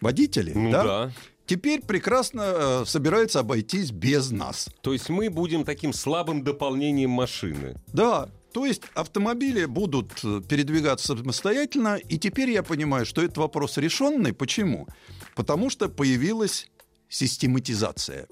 [0.00, 1.12] водителей, Ну да, да.
[1.46, 4.68] теперь прекрасно э, собирается обойтись без нас.
[4.82, 7.74] То есть мы будем таким слабым дополнением машины.
[7.88, 13.78] Да, то есть автомобили будут э, передвигаться самостоятельно, и теперь я понимаю, что это вопрос
[13.78, 14.32] решенный.
[14.32, 14.86] Почему?
[15.34, 16.70] Потому что появилась
[17.08, 18.28] систематизация.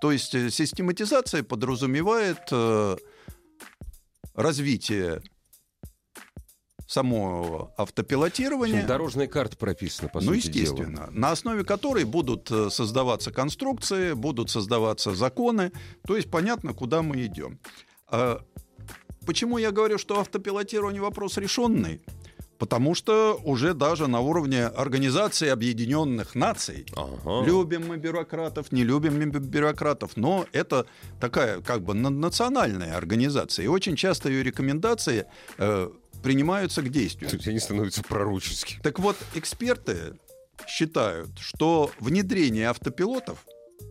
[0.00, 2.96] То есть э, систематизация подразумевает э,
[4.34, 5.22] развитие
[6.86, 8.86] самого автопилотирования.
[8.86, 10.62] Дорожная карта прописана, по ну, сути дела.
[10.62, 15.70] естественно, на основе которой будут э, создаваться конструкции, будут создаваться законы,
[16.06, 17.58] то есть понятно, куда мы идем.
[18.10, 18.42] А
[19.28, 22.00] Почему я говорю, что автопилотирование вопрос решенный?
[22.58, 27.46] Потому что уже даже на уровне Организации Объединенных Наций Ага.
[27.46, 30.86] Любим мы бюрократов, не любим мы бюрократов, но это
[31.20, 33.64] такая как бы на- национальная организация.
[33.66, 35.26] И очень часто ее рекомендации
[35.58, 35.90] э,
[36.22, 37.30] принимаются к действию.
[37.30, 38.80] Тут они становятся пророческими.
[38.80, 40.18] Так вот, эксперты
[40.66, 43.44] считают, что внедрение автопилотов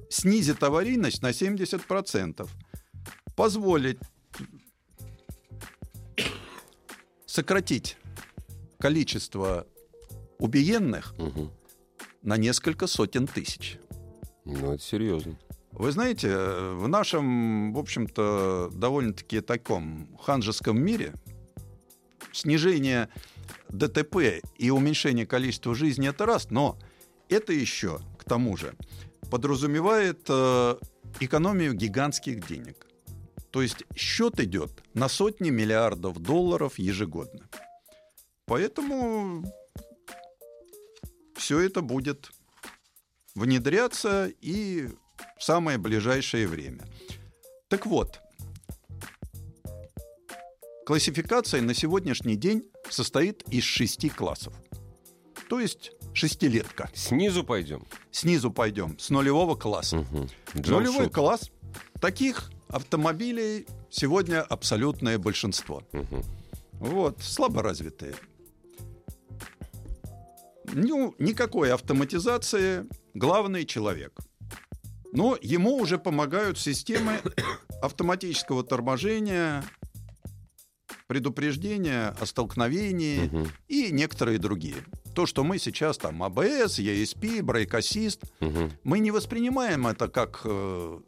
[0.09, 2.49] снизит аварийность на 70%,
[3.35, 3.99] позволит
[7.37, 7.97] сократить
[8.79, 9.67] количество
[10.39, 11.51] убиенных Мгм.
[12.23, 13.77] на несколько сотен тысяч.
[14.43, 15.37] Ну, это серьезно.
[15.71, 21.13] Вы знаете, в нашем, в общем-то, довольно-таки таком ханжеском мире
[22.33, 23.07] снижение
[23.69, 26.75] ДТП и уменьшение количества жизней это раз, но
[27.29, 28.73] это еще к тому же,
[29.29, 30.75] подразумевает э,
[31.19, 32.86] экономию гигантских денег.
[33.57, 37.49] То есть счет идет на сотни миллиардов долларов ежегодно.
[38.45, 39.51] Поэтому
[41.35, 42.29] все это будет
[43.33, 44.89] внедряться и
[45.39, 46.87] в самое ближайшее время.
[47.67, 48.19] Так вот,
[50.85, 54.53] классификация на сегодняшний день состоит из шести классов.
[55.49, 56.91] То есть шестилетка.
[56.93, 57.87] Снизу пойдем.
[58.11, 59.97] Снизу пойдем, с нулевого класса.
[59.97, 60.27] Угу.
[60.53, 61.49] Нулевой класс.
[61.99, 65.83] Таких автомобилей сегодня абсолютное большинство.
[65.93, 66.23] Угу.
[66.79, 68.15] Вот, слаборазвитые.
[70.73, 74.19] Ну, никакой автоматизации, главный человек.
[75.13, 77.19] Но ему уже помогают системы
[77.81, 79.63] автоматического торможения,
[81.07, 83.47] предупреждения о столкновении Мгм.
[83.69, 84.75] и некоторые другие.
[85.15, 88.71] То, что мы сейчас там АБС, ESP, брейк ассист, Угу.
[88.83, 90.99] мы не воспринимаем это как э,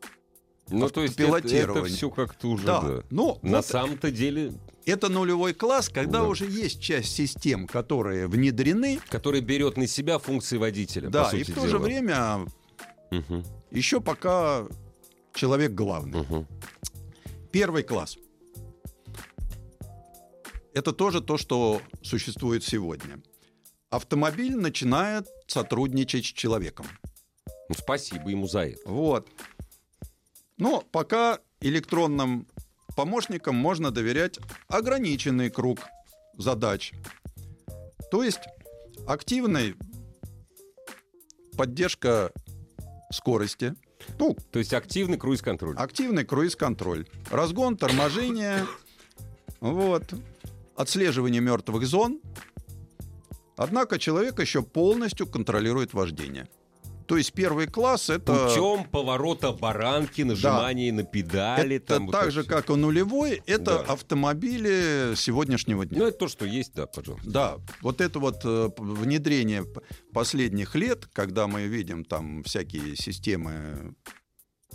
[0.71, 1.95] Ну, то есть это, Автопилотирование.
[1.95, 2.81] все как-то уже, да.
[2.81, 3.03] да.
[3.09, 4.53] Но На вот самом-то деле,
[4.85, 6.27] это нулевой класс, когда Да.
[6.27, 11.47] уже есть часть систем, которые внедрены, который берет на себя функции водителя, да, и в
[11.47, 11.67] то дела.
[11.67, 12.45] же время
[13.11, 13.43] Мгм.
[13.71, 14.67] еще пока
[15.33, 16.19] человек главный.
[16.21, 16.47] Мгм.
[17.51, 18.17] Первый класс.
[20.73, 23.21] Это тоже то, что существует сегодня.
[23.89, 26.85] Автомобиль начинает сотрудничать с человеком.
[27.69, 28.87] Ну, спасибо ему за это.
[28.87, 29.27] Вот.
[30.59, 32.47] Но пока электронным
[32.95, 35.79] помощникам можно доверять ограниченный круг
[36.37, 36.91] задач.
[38.11, 38.41] То есть
[39.07, 39.73] активная
[41.57, 42.31] поддержка
[43.11, 43.73] скорости,
[44.17, 45.75] ну, То есть активный круиз-контроль.
[45.77, 48.65] активный круиз-контроль, разгон, торможение,
[49.59, 50.03] вот,
[50.75, 52.21] отслеживание мертвых зон.
[53.55, 56.47] Однако человек еще полностью контролирует вождение.
[57.09, 58.47] То есть первый класс это...
[58.49, 61.77] Путем поворота баранки, нажимания на педали.
[61.77, 62.49] Это там вот так это же, всё.
[62.51, 63.93] как и нулевой, это Да.
[63.93, 65.97] автомобили сегодняшнего дня.
[65.99, 67.27] Ну, это то, что есть, да, пожалуйста.
[67.29, 69.65] Да, вот это вот э, внедрение
[70.13, 73.95] последних лет, когда мы видим там всякие системы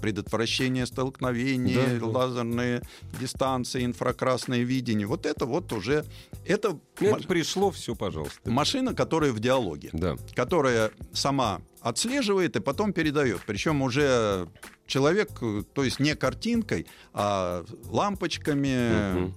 [0.00, 2.06] предотвращения столкновений, Да, да.
[2.06, 2.82] лазерные
[3.20, 6.04] дистанции, инфракрасное видение, вот это вот уже
[6.46, 8.50] это, это пришло, все, пожалуйста.
[8.50, 10.16] машина, которая в диалоге, Да.
[10.34, 13.42] которая сама отслеживает и потом передает.
[13.46, 14.48] Причем уже
[14.86, 15.28] человек,
[15.74, 19.34] то есть не картинкой, а лампочками, Мгм.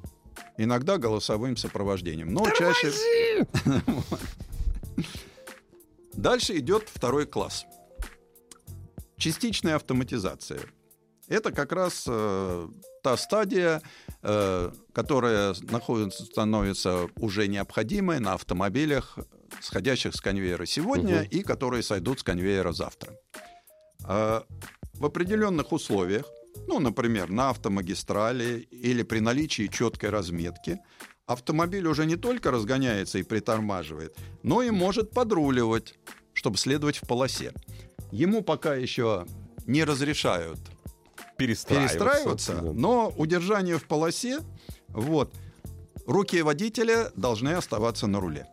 [0.58, 2.34] иногда голосовым сопровождением.
[2.34, 2.94] Но чаще...
[6.14, 7.66] Дальше идет второй класс.
[9.18, 10.62] Частичная автоматизация.
[11.28, 12.68] Это как раз э,
[13.04, 13.82] та стадия,
[14.24, 19.20] э, которая находится, становится уже необходимой на автомобилях,
[19.62, 21.28] сходящих с конвейера сегодня Мгм.
[21.30, 23.14] и которые сойдут с конвейера завтра.
[24.08, 24.42] Э,
[24.94, 26.26] в определенных условиях,
[26.68, 30.80] ну, например, на автомагистрали или при наличии четкой разметки,
[31.26, 35.96] автомобиль уже не только разгоняется и притормаживает, но и может подруливать,
[36.34, 37.54] чтобы следовать в полосе.
[38.12, 39.26] Ему пока еще
[39.66, 40.60] не разрешают
[41.38, 41.98] Перестраиваться.
[42.00, 42.72] перестраиваться, да.
[42.74, 44.40] но удержание в полосе,
[44.88, 45.34] вот,
[46.08, 48.48] руки водителя должны оставаться на руле.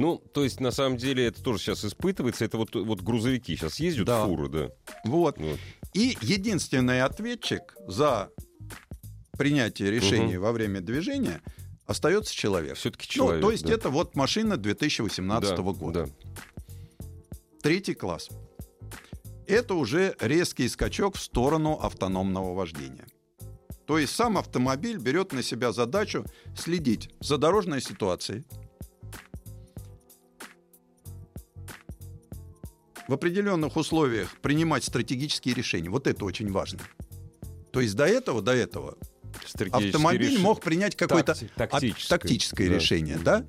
[0.00, 2.42] Ну, то есть, на самом деле, это тоже сейчас испытывается.
[2.46, 4.24] Это вот, вот грузовики сейчас ездят, Да.
[4.24, 4.70] фуры, да.
[5.04, 5.36] Вот.
[5.38, 5.58] Вот.
[5.92, 8.30] И единственный ответчик за
[9.36, 11.42] принятие решений во время движения
[11.84, 12.78] остается человек.
[12.78, 13.42] Все-таки Ну, человек.
[13.42, 13.74] то есть да.
[13.74, 16.06] это вот машина 2018 Да, года.
[16.06, 17.04] да.
[17.62, 18.30] Третий класс.
[19.46, 23.06] Это уже резкий скачок в сторону автономного вождения.
[23.86, 26.24] То есть сам автомобиль берет на себя задачу
[26.56, 28.44] следить за дорожной ситуацией,
[33.10, 35.90] в определенных условиях принимать стратегические решения.
[35.90, 36.78] Вот это очень важно.
[37.72, 38.96] То есть до этого, до этого
[39.72, 40.38] автомобиль решения.
[40.38, 41.50] мог принять какое-то Такти-
[41.90, 42.68] от- тактическое.
[42.68, 42.74] Да.
[42.76, 43.44] решение, да?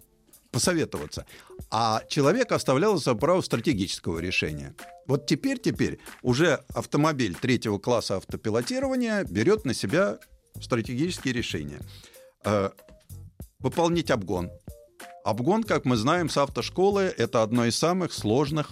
[0.49, 1.27] Посоветоваться.
[1.69, 4.73] А человек оставлял за право стратегического решения.
[5.05, 10.17] Вот теперь, теперь уже автомобиль третьего класса автопилотирования берет на себя
[10.59, 11.81] стратегические решения.
[12.43, 12.71] Э,
[13.59, 14.49] выполнить обгон.
[15.23, 18.71] Обгон, как мы знаем с автошколы, это одно из самых сложных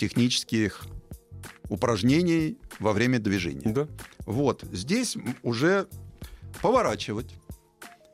[0.00, 0.86] технических
[1.68, 3.70] упражнений во время движения.
[3.70, 3.86] Да.
[4.20, 5.86] Вот, здесь уже
[6.62, 7.34] поворачивать,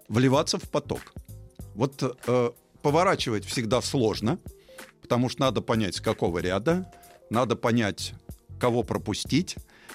[0.09, 1.01] вливаться в поток.
[1.77, 2.51] Вот э,
[2.83, 4.41] поворачивать всегда сложно,
[5.01, 6.93] потому что надо понять, с какого ряда,
[7.31, 8.15] надо понять,
[8.59, 9.55] кого пропустить.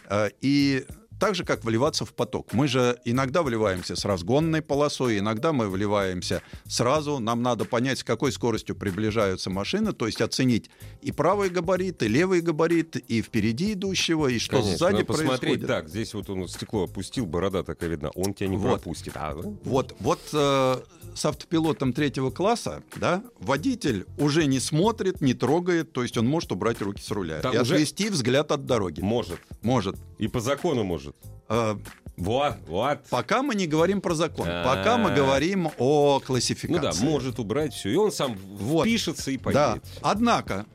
[0.09, 0.85] Э, и
[1.21, 2.51] так же, как вливаться в поток.
[2.51, 7.19] Мы же иногда вливаемся с разгонной полосой, иногда мы вливаемся сразу.
[7.19, 10.71] Нам надо понять, с какой скоростью приближаются машины, то есть оценить
[11.03, 15.67] и правый габарит, и левый габарит, и впереди идущего, и что Конечно, сзади посмотреть происходит.
[15.67, 18.81] так, здесь вот он стекло опустил, борода такая видна, он тебя не Вот.
[18.81, 19.13] пропустит.
[19.15, 19.47] А, да?
[19.63, 20.81] Вот, вот э,
[21.13, 26.51] с автопилотом третьего класса, да, водитель уже не смотрит, не трогает, то есть он может
[26.51, 29.01] убрать руки с руля Там и уже- отвести взгляд от дороги.
[29.01, 29.39] Может.
[29.61, 29.97] Может.
[30.17, 31.10] И по закону может.
[31.49, 31.75] Э,
[32.17, 32.99] Вот, вот.
[33.09, 34.63] пока мы не говорим про закон, А.
[34.63, 37.01] пока мы говорим о Ну классификации.
[37.03, 37.89] да, может убрать все.
[37.89, 38.85] И он сам Вот.
[38.85, 39.43] впишется и Да.
[39.43, 39.83] поедет.
[40.01, 40.65] Однако,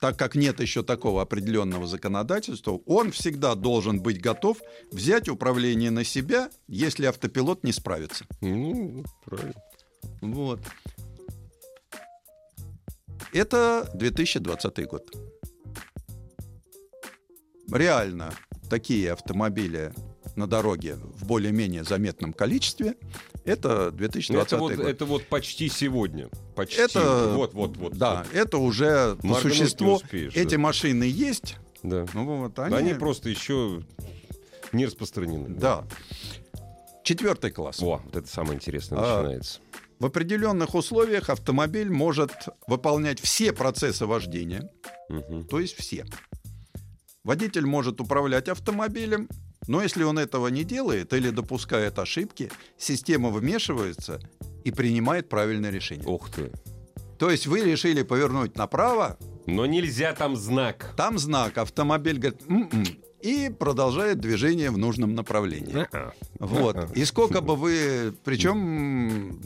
[0.00, 4.58] так как нет еще такого определенного законодательства, он всегда должен быть готов
[4.92, 8.24] взять управление на себя, если автопилот не справится.
[8.40, 9.54] Ну, правильно.
[10.22, 10.60] Вот.
[13.32, 15.10] Это 2020 год.
[17.70, 18.32] Реально
[18.68, 19.92] такие автомобили
[20.36, 22.94] на дороге в более-менее заметном количестве.
[23.44, 24.86] Это 2020 Это вот, год.
[24.86, 26.28] это вот почти сегодня.
[26.54, 26.80] Почти.
[26.80, 27.94] Это- Вот, вот, вот.
[27.96, 28.34] да, вот.
[28.34, 29.94] это уже по существу.
[29.94, 30.58] успеешь, эти да.
[30.60, 31.56] машины есть.
[31.82, 32.06] Да.
[32.12, 32.74] Ну, вот, Они...
[32.76, 33.82] они, просто еще
[34.72, 35.48] не распространены.
[35.48, 35.84] Да.
[37.04, 37.80] Четвертый класс.
[37.82, 39.60] О, вот это самое интересное А, начинается.
[39.98, 42.30] В определенных условиях автомобиль может
[42.66, 44.70] выполнять все процессы вождения,
[45.08, 45.44] Мгм.
[45.46, 46.04] то есть все.
[47.28, 49.28] Водитель может управлять автомобилем,
[49.66, 54.18] но если он этого не делает или допускает ошибки, система вмешивается
[54.64, 56.06] и принимает правильное решение.
[56.08, 56.50] Ух ты.
[57.18, 60.94] То есть вы решили повернуть направо, Но нельзя там знак.
[60.96, 62.86] там знак, автомобиль говорит «М-м»,
[63.20, 65.86] и продолжает движение в нужном направлении.
[66.38, 66.96] Вот.
[66.96, 68.14] И сколько бы вы...
[68.24, 69.38] Причем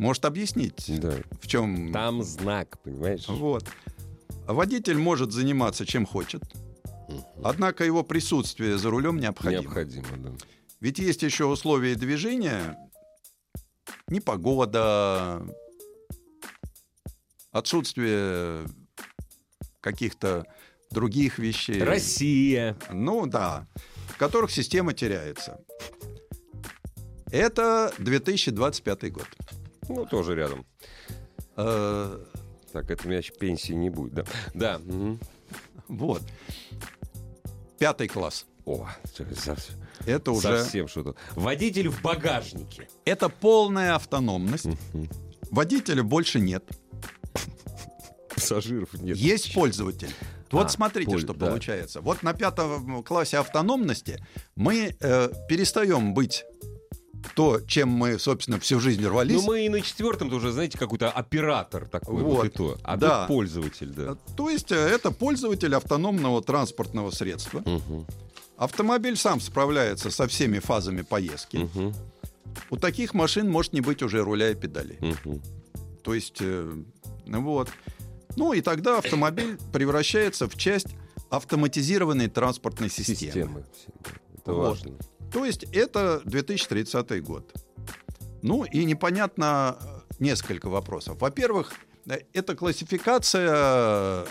[0.00, 1.14] может объяснить, Да.
[1.40, 1.92] в чем...
[1.92, 3.28] Там знак, понимаешь?
[3.28, 3.64] Вот.
[4.48, 6.42] Водитель может заниматься чем хочет,
[7.42, 9.62] однако его присутствие за рулем необходимо.
[9.62, 10.30] Необходимо, да.
[10.80, 12.76] Ведь есть еще условия движения,
[14.08, 15.42] непогода,
[17.52, 18.66] отсутствие
[19.80, 20.44] каких-то
[20.90, 21.82] других вещей.
[21.82, 22.76] Россия.
[22.90, 23.66] Ну да,
[24.08, 25.60] в которых система теряется.
[27.30, 29.26] Это 2025 год.
[29.88, 30.64] Ну, тоже рядом.
[31.56, 32.24] Э,
[32.72, 34.24] Так, это еще пенсии не будет, да?
[34.54, 34.78] Да.
[34.78, 35.18] мгм.
[35.88, 36.22] Вот.
[37.78, 38.46] Пятый класс.
[38.64, 38.88] О,
[40.06, 40.62] Это уже...
[40.62, 41.14] совсем что-то.
[41.34, 42.88] Водитель в багажнике.
[43.04, 44.66] Это полная автономность.
[45.50, 46.64] Водителя больше нет.
[48.34, 49.16] Пассажиров нет.
[49.16, 50.10] Есть пользователь.
[50.50, 51.46] Вот А, смотрите, поль- что да.
[51.46, 52.00] получается.
[52.00, 56.44] Вот на пятом классе автономности мы э, перестаем быть
[57.34, 59.34] то, чем мы, собственно, всю жизнь рвались.
[59.36, 62.78] Ну, мы и на четвертом тоже, знаете, какой-то оператор такой вот, Вот, и то.
[62.82, 63.26] А да.
[63.26, 64.16] пользователь, да.
[64.36, 67.62] То есть э, это пользователь автономного транспортного средства.
[67.66, 68.06] Мгм,
[68.56, 71.56] Автомобиль сам справляется со всеми фазами поездки.
[71.74, 71.92] мгм,
[72.70, 74.98] У таких машин может не быть уже руля и педалей.
[75.00, 75.42] мгм.
[76.02, 76.82] То есть, э,
[77.26, 77.68] вот.
[78.36, 80.88] Ну и тогда автомобиль превращается в часть
[81.30, 83.16] автоматизированной транспортной системы.
[83.20, 83.64] Системы.
[84.36, 84.68] Это Вот.
[84.68, 84.92] важно.
[85.34, 87.52] То есть это 2030 год.
[88.42, 91.20] Ну и непонятно э, несколько вопросов.
[91.20, 91.72] Во-первых,
[92.08, 94.26] э, эта классификация,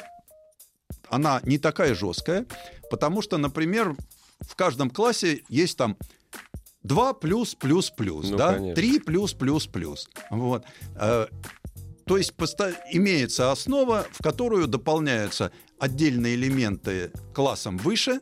[1.09, 2.45] она не такая жесткая,
[2.89, 3.97] потому что, например,
[4.39, 5.97] в каждом классе есть там
[6.83, 8.75] 2 плюс плюс плюс, Ну, да, конечно.
[8.75, 10.09] 3 плюс плюс плюс.
[10.29, 10.63] Вот.
[10.95, 11.27] Э,
[12.05, 12.31] То есть
[12.91, 18.21] имеется основа, в которую дополняются отдельные элементы классом выше,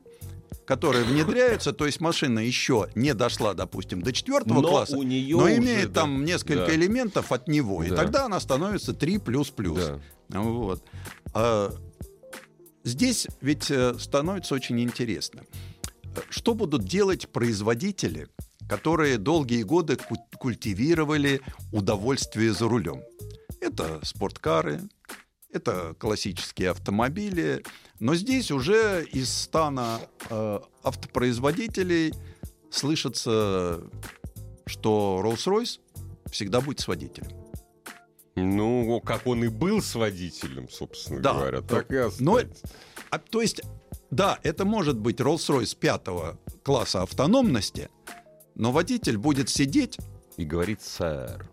[0.72, 5.36] которые внедряются, то есть машина еще не дошла, допустим, до четвертого Но класса, у неё
[5.38, 6.02] но уже, имеет да.
[6.02, 6.76] там несколько Да.
[6.76, 7.98] элементов от него, и Да.
[7.98, 9.84] тогда она становится 3 плюс плюс.
[10.30, 10.40] Да.
[10.40, 10.82] Вот.
[11.34, 11.74] А
[12.86, 15.42] здесь ведь э, становится очень интересно.
[16.30, 18.30] Что будут делать производители,
[18.70, 21.42] которые долгие годы ку- культивировали
[21.74, 23.02] удовольствие за рулем?
[23.60, 24.80] Это спорткары,
[25.52, 27.62] это классические автомобили,
[28.02, 32.14] но здесь уже из стана э, автопроизводителей
[32.72, 33.84] слышится,
[34.66, 35.80] что Rolls-Royce
[36.32, 37.30] всегда будет с водителем.
[38.36, 41.34] Ну, как он и был с водителем, собственно Да.
[41.34, 42.40] говоря, так и Но-.
[43.12, 43.62] А, то есть,
[44.10, 47.90] да, это может быть Rolls-Royce пятого класса автономности,
[48.56, 49.98] но водитель будет сидеть,
[50.38, 51.48] И говорит, сэр.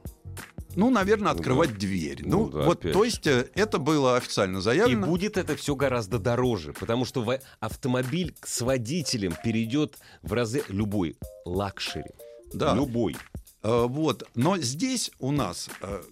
[0.78, 1.76] Ну, наверное, Ну открывать да.
[1.80, 2.22] дверь.
[2.24, 5.06] Ну Ну, да, вот, опять то есть, э, это было официально И заявлено.
[5.06, 7.22] будет это все гораздо дороже, потому что
[7.60, 12.10] автомобиль с водителем перейдет в разы любой luxury.
[12.52, 12.74] Да.
[12.74, 13.16] Любой.
[13.62, 14.22] Э, Вот.
[14.34, 16.02] Но здесь у нас э,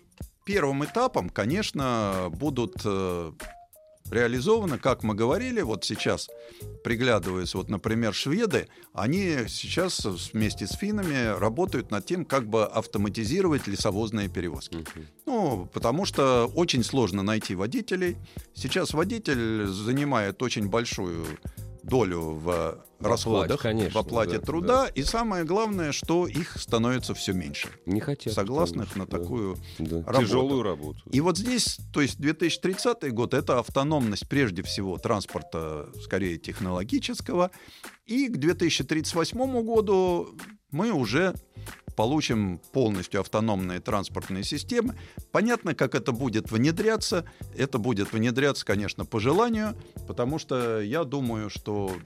[0.45, 3.33] первым этапом, конечно, будут э,
[4.11, 6.29] реализовано, как мы говорили, вот сейчас,
[6.85, 13.67] приглядываясь, вот, например, шведы, они сейчас вместе с финнами работают над тем, как бы автоматизировать
[13.67, 14.85] лесовозные перевозки.
[15.27, 18.17] Ну, потому что очень сложно найти водителей.
[18.55, 21.27] Сейчас водитель занимает очень большую
[21.87, 27.33] долю в расходах, конечно, в оплате да, труда, и самое главное, что их становится все
[27.33, 27.69] меньше.
[27.87, 28.33] Не хотят.
[28.35, 29.19] Согласных конечно, на да.
[29.19, 29.97] такую Да.
[29.99, 30.21] работу.
[30.21, 31.01] Тяжелую работу.
[31.11, 37.51] И вот здесь, то есть 2030 год, это автономность прежде всего транспорта, скорее технологического.
[38.07, 40.37] И к 2038 году
[40.71, 41.35] мы уже
[41.97, 44.97] получим полностью автономные транспортные системы.
[45.33, 47.25] Понятно, как это будет внедряться.
[47.57, 49.75] Это будет внедряться, конечно, по желанию,
[50.07, 51.97] потому что я думаю, что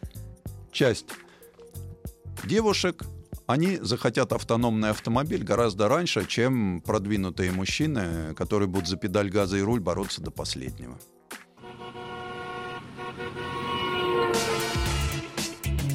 [0.73, 1.07] часть
[2.45, 3.05] девушек
[3.47, 9.61] они захотят автономный автомобиль гораздо раньше, чем продвинутые мужчины, которые будут за педаль газа и
[9.61, 10.97] руль бороться до последнего.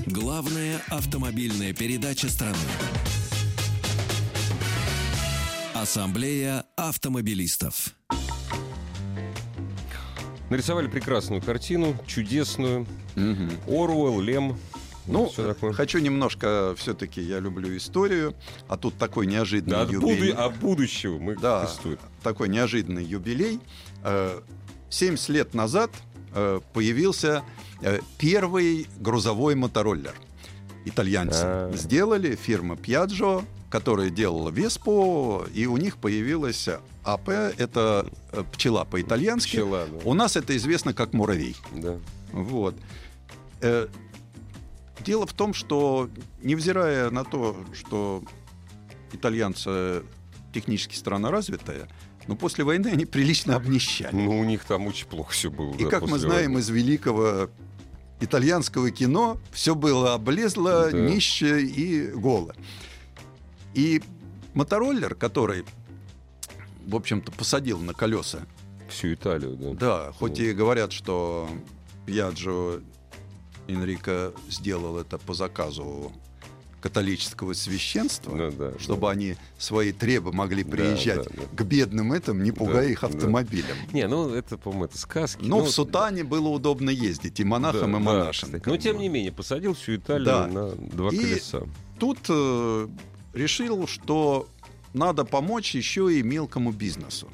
[0.05, 2.57] Главная автомобильная передача страны.
[5.89, 7.91] Ассамблея автомобилистов.
[10.49, 12.87] Нарисовали прекрасную картину, чудесную.
[13.67, 14.57] Оруэлл, Лем.
[15.05, 15.31] Ну,
[15.73, 18.33] хочу немножко, все-таки я люблю историю,
[18.67, 20.31] а тут такой неожиданный Да, юбилей.
[20.31, 21.99] буду- от будущего мы Да, тестуем.
[22.23, 23.59] такой неожиданный юбилей.
[24.03, 24.41] Э,
[24.89, 25.91] 70 лет назад
[26.33, 27.43] э, появился
[27.81, 30.15] э, первый грузовой мотороллер.
[30.85, 31.71] Итальянцы А.
[31.75, 36.67] сделали, фирма Piaggio, которая делала Веспо, и у них появилась
[37.03, 39.51] АП, это э, пчела по-итальянски.
[39.51, 39.99] Пчела, да.
[40.09, 41.55] У нас это известно как муравей.
[41.73, 41.97] Да.
[42.31, 42.75] Вот.
[43.61, 43.87] Э,
[45.03, 46.09] Дело в том, что,
[46.41, 48.23] невзирая на то, что
[49.11, 50.03] итальянцы
[50.53, 51.87] технически страна развитая,
[52.27, 54.15] но после войны они прилично обнищали.
[54.15, 55.75] Ну, у них там очень плохо все было.
[55.75, 56.59] И да, как мы знаем войны.
[56.59, 57.49] из великого
[58.19, 60.97] итальянского кино, все было облезло, Да.
[60.97, 62.55] нище и голо.
[63.75, 64.01] И
[64.53, 65.65] мотороллер, который,
[66.87, 68.39] в общем-то, посадил на колеса
[68.89, 69.73] Всю Италию, да.
[69.73, 71.49] да, хоть и говорят, что
[72.05, 72.81] Пьяджо
[73.67, 76.11] Энрико сделал это по заказу
[76.81, 81.41] католического священства, Да, да, чтобы они свои требы могли Да, приезжать да, да.
[81.63, 83.07] к бедным этим, не пугая Да, их да.
[83.07, 83.75] автомобилем.
[83.91, 85.41] Не, ну это, по-моему, это сказки.
[85.43, 88.49] Но Ну, в Сутане было удобно ездить и монахам, да, и да, монашам.
[88.51, 88.69] кстати.
[88.69, 90.45] Но тем не менее, посадил всю Италию Да.
[90.47, 91.63] на два И- колеса.
[91.99, 92.87] Тут э,
[93.35, 94.47] решил, что
[94.93, 97.29] надо помочь еще и мелкому бизнесу.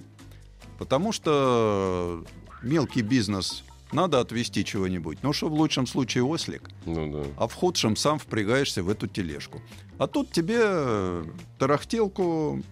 [0.78, 2.26] Потому что
[2.64, 5.20] мелкий бизнес надо отвезти чего-нибудь.
[5.22, 7.24] Ну что в лучшем случае ослик, Ну да.
[7.38, 9.62] а в худшем сам впрягаешься в эту тележку.
[10.00, 11.26] А тут тебе э,
[11.60, 12.64] тарахтелку,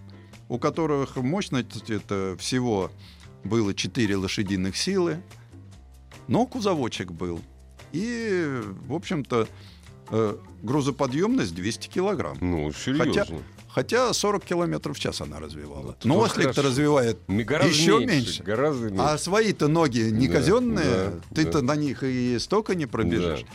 [0.48, 2.90] у которых мощность это всего
[3.44, 5.22] было 4 лошадиных силы,
[6.26, 7.40] но кузовочек был.
[7.92, 9.46] И, в общем-то,
[10.10, 12.36] э, грузоподъемность 200 килограмм.
[12.40, 13.38] Ну, серьезно.
[13.68, 15.92] Хотя 40 километров в час она развивала.
[15.92, 18.42] Это Но ослик-то развивает Гораздо еще меньше, меньше.
[18.42, 19.04] Гораздо меньше.
[19.04, 21.62] А свои-то ноги не Да, казенные, да, ты-то да.
[21.62, 23.42] на них и столько не пробежишь.
[23.42, 23.46] Да.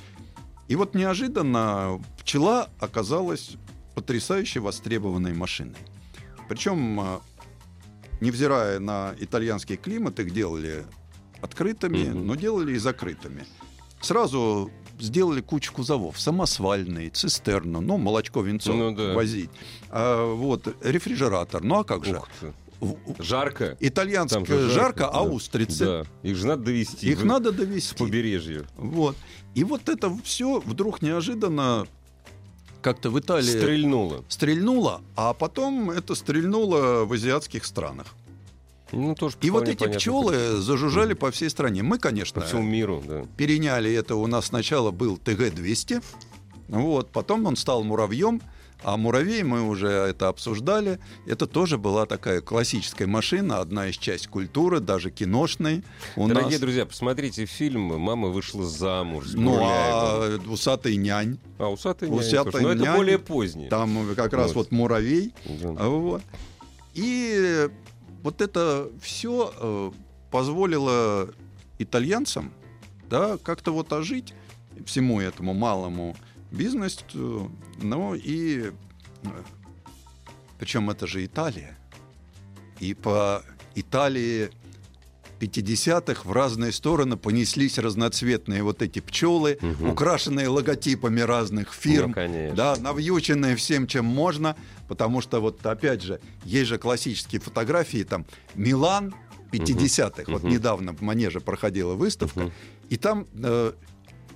[0.69, 3.57] И вот неожиданно пчела оказалась
[3.93, 5.75] потрясающе востребованной машиной.
[6.47, 7.21] Причем, а,
[8.21, 10.85] невзирая на итальянский климат, их делали
[11.41, 12.25] открытыми, Мгм.
[12.27, 13.45] но делали и закрытыми.
[14.01, 16.19] Сразу сделали кучу кузовов.
[16.19, 19.13] Самосвальный, цистерну, ну, молочко, венцо Ну да.
[19.13, 19.49] возить.
[19.89, 21.63] А, вот, рефрижератор.
[21.63, 22.21] Ну, а как же?
[23.19, 23.77] Жарко.
[23.79, 25.21] Итальянское же жарко, а да.
[25.23, 25.85] устрицы.
[25.85, 26.03] Да.
[26.23, 27.07] Их же надо довести.
[27.09, 27.95] Их вы- надо С довести.
[27.95, 28.65] побережья.
[28.77, 29.15] Вот.
[29.55, 31.87] И вот это все вдруг неожиданно
[32.81, 34.23] как-то в Италии Стрельнуло.
[34.27, 38.07] стрельнуло, а потом это стрельнуло в азиатских странах.
[38.95, 41.83] Ну, тоже И вот эти пчелы зажужжали по всей стране.
[41.83, 43.25] Мы, конечно, По всему миру, да.
[43.37, 44.15] переняли это.
[44.15, 46.01] У нас сначала был ТГ-200,
[46.69, 48.41] вот, потом он стал муравьем,
[48.83, 50.99] а муравей мы уже это обсуждали.
[51.25, 55.83] Это тоже была такая классическая машина, одна из часть культуры, даже киношной.
[56.15, 56.59] У Дорогие нас...
[56.59, 62.63] друзья, посмотрите фильм «Мама вышла замуж» Ну, а усатый нянь, А, усатый нянь «Усатый тоже.
[62.63, 63.67] Но это нянь», более поздний.
[63.69, 64.55] там как раз Вот.
[64.67, 65.33] вот муравей.
[65.45, 65.87] Да.
[65.87, 66.21] Вот.
[66.93, 67.67] И
[68.25, 69.93] вот это все
[70.31, 71.29] позволило
[71.77, 72.51] итальянцам
[73.07, 74.33] да, как-то вот ожить
[74.83, 76.17] всему этому малому
[76.49, 77.51] бизнесу.
[77.77, 78.71] Ну и
[80.57, 81.77] причем это же Италия.
[82.79, 83.43] И по
[83.75, 84.49] Италии
[85.47, 89.89] 50-х в разные стороны понеслись разноцветные вот эти пчелы, Мгм.
[89.89, 92.55] украшенные логотипами разных фирм, Ну, конечно.
[92.55, 94.55] да, навьюченные всем, чем можно,
[94.87, 98.25] потому что вот опять же, есть же классические фотографии, там,
[98.55, 99.13] Милан
[99.51, 100.51] 50-х, вот Мгм.
[100.51, 102.51] недавно в Манеже проходила выставка, Мгм.
[102.89, 103.73] и там э,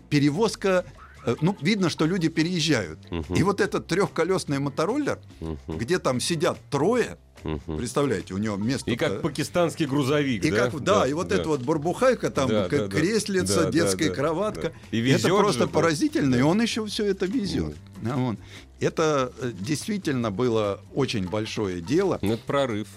[0.10, 0.86] перевозка,
[1.26, 3.00] э, ну, видно, что люди переезжают.
[3.12, 3.34] Мгм.
[3.36, 5.78] И вот этот трехколесный мотороллер, Мгм.
[5.78, 7.78] где там сидят трое, Мгм.
[7.78, 8.90] представляете, у него место...
[8.92, 10.70] И как пакистанский грузовик, и да?
[10.70, 11.36] как, да, и вот да.
[11.36, 12.88] эта вот бурбухайка, там Да, да, да.
[12.88, 14.62] креслица, Да, да, детская да, кроватка.
[14.62, 14.74] да.
[14.92, 15.74] И это везет просто же, да.
[15.74, 16.46] поразительно, и Да.
[16.46, 17.76] он еще все это везет.
[18.06, 18.38] А вот.
[18.80, 22.20] Это э, действительно было очень большое дело.
[22.22, 22.88] Ну, это прорыв.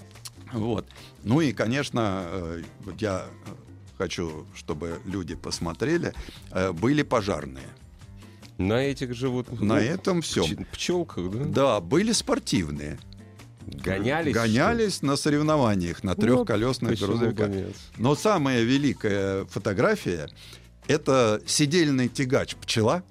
[0.53, 0.87] Вот.
[1.25, 2.63] Ну и, конечно, э,
[2.99, 3.51] я э,
[3.99, 6.13] хочу, чтобы люди посмотрели,
[6.75, 7.69] были пожарные.
[8.59, 9.61] На этих животных.
[9.61, 10.45] На ну, этом всем.
[10.45, 11.45] пч- Пчелках, да?
[11.45, 12.99] Да, были спортивные.
[13.67, 14.35] Гонялись.
[14.35, 16.17] Гонялись на соревнованиях на ли?
[16.17, 17.51] трехколесных Почему грузовиках.
[17.99, 20.29] Но самая великая фотография–
[20.89, 23.03] это сидельный тягач пчела,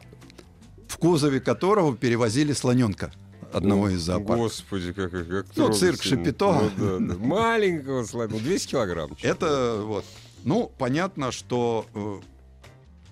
[0.88, 3.12] в кузове которого перевозили слоненка
[3.54, 4.38] одного из зоопарков.
[4.38, 6.02] Господи, как, как Ну, цирк.
[6.02, 6.72] Шапито.
[6.78, 7.20] Ну, да, да.
[7.20, 9.18] Маленького слона, 200 килограмм.
[9.22, 10.06] Это вот.
[10.44, 12.20] Ну, понятно, что э,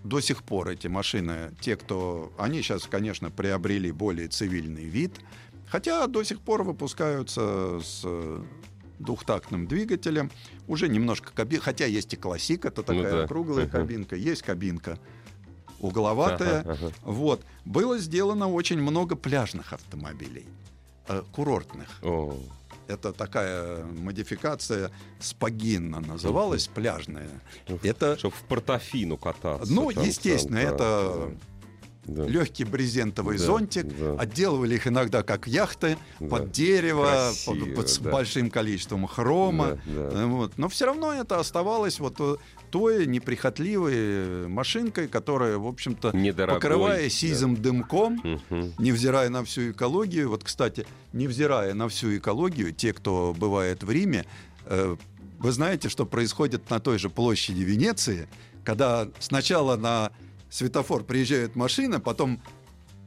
[0.04, 2.34] до сих пор эти машины, те, кто...
[2.38, 5.16] Они сейчас, конечно, приобрели более цивильный вид,
[5.70, 8.44] хотя до сих пор выпускаются с э,
[9.00, 10.30] двухтактным двигателем.
[10.68, 11.62] Уже немножко кабин...
[11.62, 13.28] Хотя есть и классик, это Ну такая да.
[13.28, 13.80] круглая Ага.
[13.80, 15.00] кабинка, есть кабинка
[15.80, 16.62] угловатая.
[16.62, 16.92] Ага.
[17.04, 17.42] Вот.
[17.66, 20.46] Было сделано очень много пляжных автомобилей,
[21.08, 21.88] э, курортных.
[22.04, 22.38] О,
[22.88, 27.30] Это такая модификация спагинна называлась, пляжная.
[27.84, 29.72] Это, Чтоб в портофину кататься.
[29.72, 31.32] ну, там, естественно, там, это
[32.10, 32.30] да, да.
[32.30, 33.86] легкий брезентовый Да, зонтик.
[33.98, 34.16] да.
[34.20, 36.28] Отделывали их иногда как яхты Да.
[36.28, 38.12] под дерево, Красиво, под- под- с да.
[38.12, 39.80] большим количеством хрома.
[39.86, 40.22] Да, да.
[40.22, 40.58] Э, Вот.
[40.58, 42.36] Но все равно это оставалось вот э,
[42.72, 47.10] той неприхотливой машинкой, которая, в общем-то, Недорогой, покрывая да.
[47.10, 48.14] сизым дымком,
[48.50, 48.74] Мгм.
[48.80, 54.26] невзирая на всю экологию, вот, кстати, невзирая на всю экологию, те, кто бывает в Риме,
[54.66, 54.96] э,
[55.40, 58.28] вы знаете, что происходит на той же площади Венеции,
[58.64, 60.12] когда сначала на
[60.50, 62.42] светофор приезжает машина, потом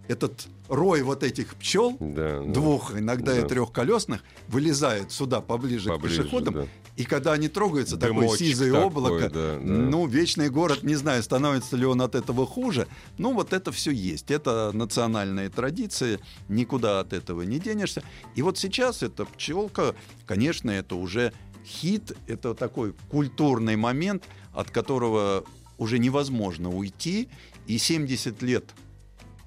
[0.09, 2.53] этот рой вот этих пчел, Да, да.
[2.53, 3.49] двух, иногда и Да.
[3.49, 6.67] трехколесных, вылезает сюда поближе, Поближе, к пешеходам, да.
[6.97, 9.59] и когда они трогаются, такое Дымочек сизое такой, облако, да, да.
[9.61, 13.93] ну, вечный город, не знаю, становится ли он от этого хуже, ну, вот это все
[13.93, 14.31] есть.
[14.33, 16.19] Это национальные традиции,
[16.49, 18.03] никуда от этого не денешься.
[18.35, 19.95] И вот сейчас эта пчелка,
[20.27, 21.33] конечно, это уже
[21.65, 25.45] хит, это такой культурный момент, от которого
[25.83, 27.29] уже невозможно уйти,
[27.67, 28.65] и 70 лет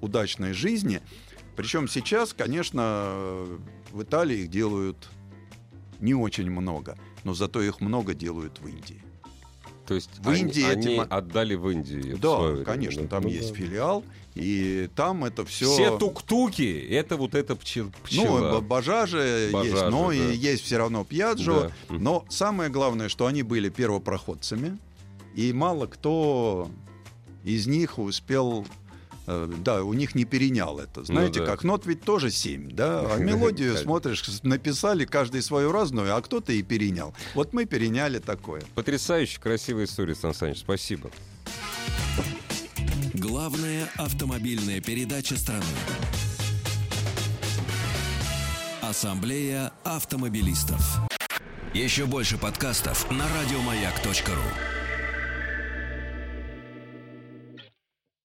[0.02, 1.02] удачной жизни.
[1.56, 3.46] Причем сейчас, конечно,
[3.92, 4.98] в Италии их делают
[6.00, 9.02] не очень много, но зато их много делают в Индии.
[9.88, 12.18] То есть В они, Индии они эти ма- отдали в Индию.
[12.18, 13.08] в Да, время, конечно, да?
[13.08, 13.56] там Ну есть да.
[13.56, 15.72] филиал, и там это все.
[15.72, 18.52] Все тук-туки, это вот эта пчел, пчела.
[18.52, 20.16] Ну, б- бажажи есть, Бажажи, но да.
[20.16, 21.72] и есть все равно пьяджо.
[21.90, 21.96] Да.
[21.96, 24.78] Но самое главное, что они были первопроходцами,
[25.36, 26.70] и мало кто
[27.44, 28.66] из них успел
[29.28, 31.04] э, да, у них не перенял это.
[31.04, 31.52] Знаете, Ну да.
[31.52, 33.02] как нот ведь тоже семь, да?
[33.14, 37.14] А мелодию смотришь, написали каждый свою разную, а кто-то и перенял.
[37.34, 38.62] Вот мы переняли такое.
[38.76, 41.12] Потрясающе красивая история, Сан Саныч, спасибо.
[43.14, 45.64] Главная автомобильная передача страны.
[48.82, 51.00] Ассамблея автомобилистов.
[51.74, 54.85] Еще больше подкастов на радиомаяк.ру.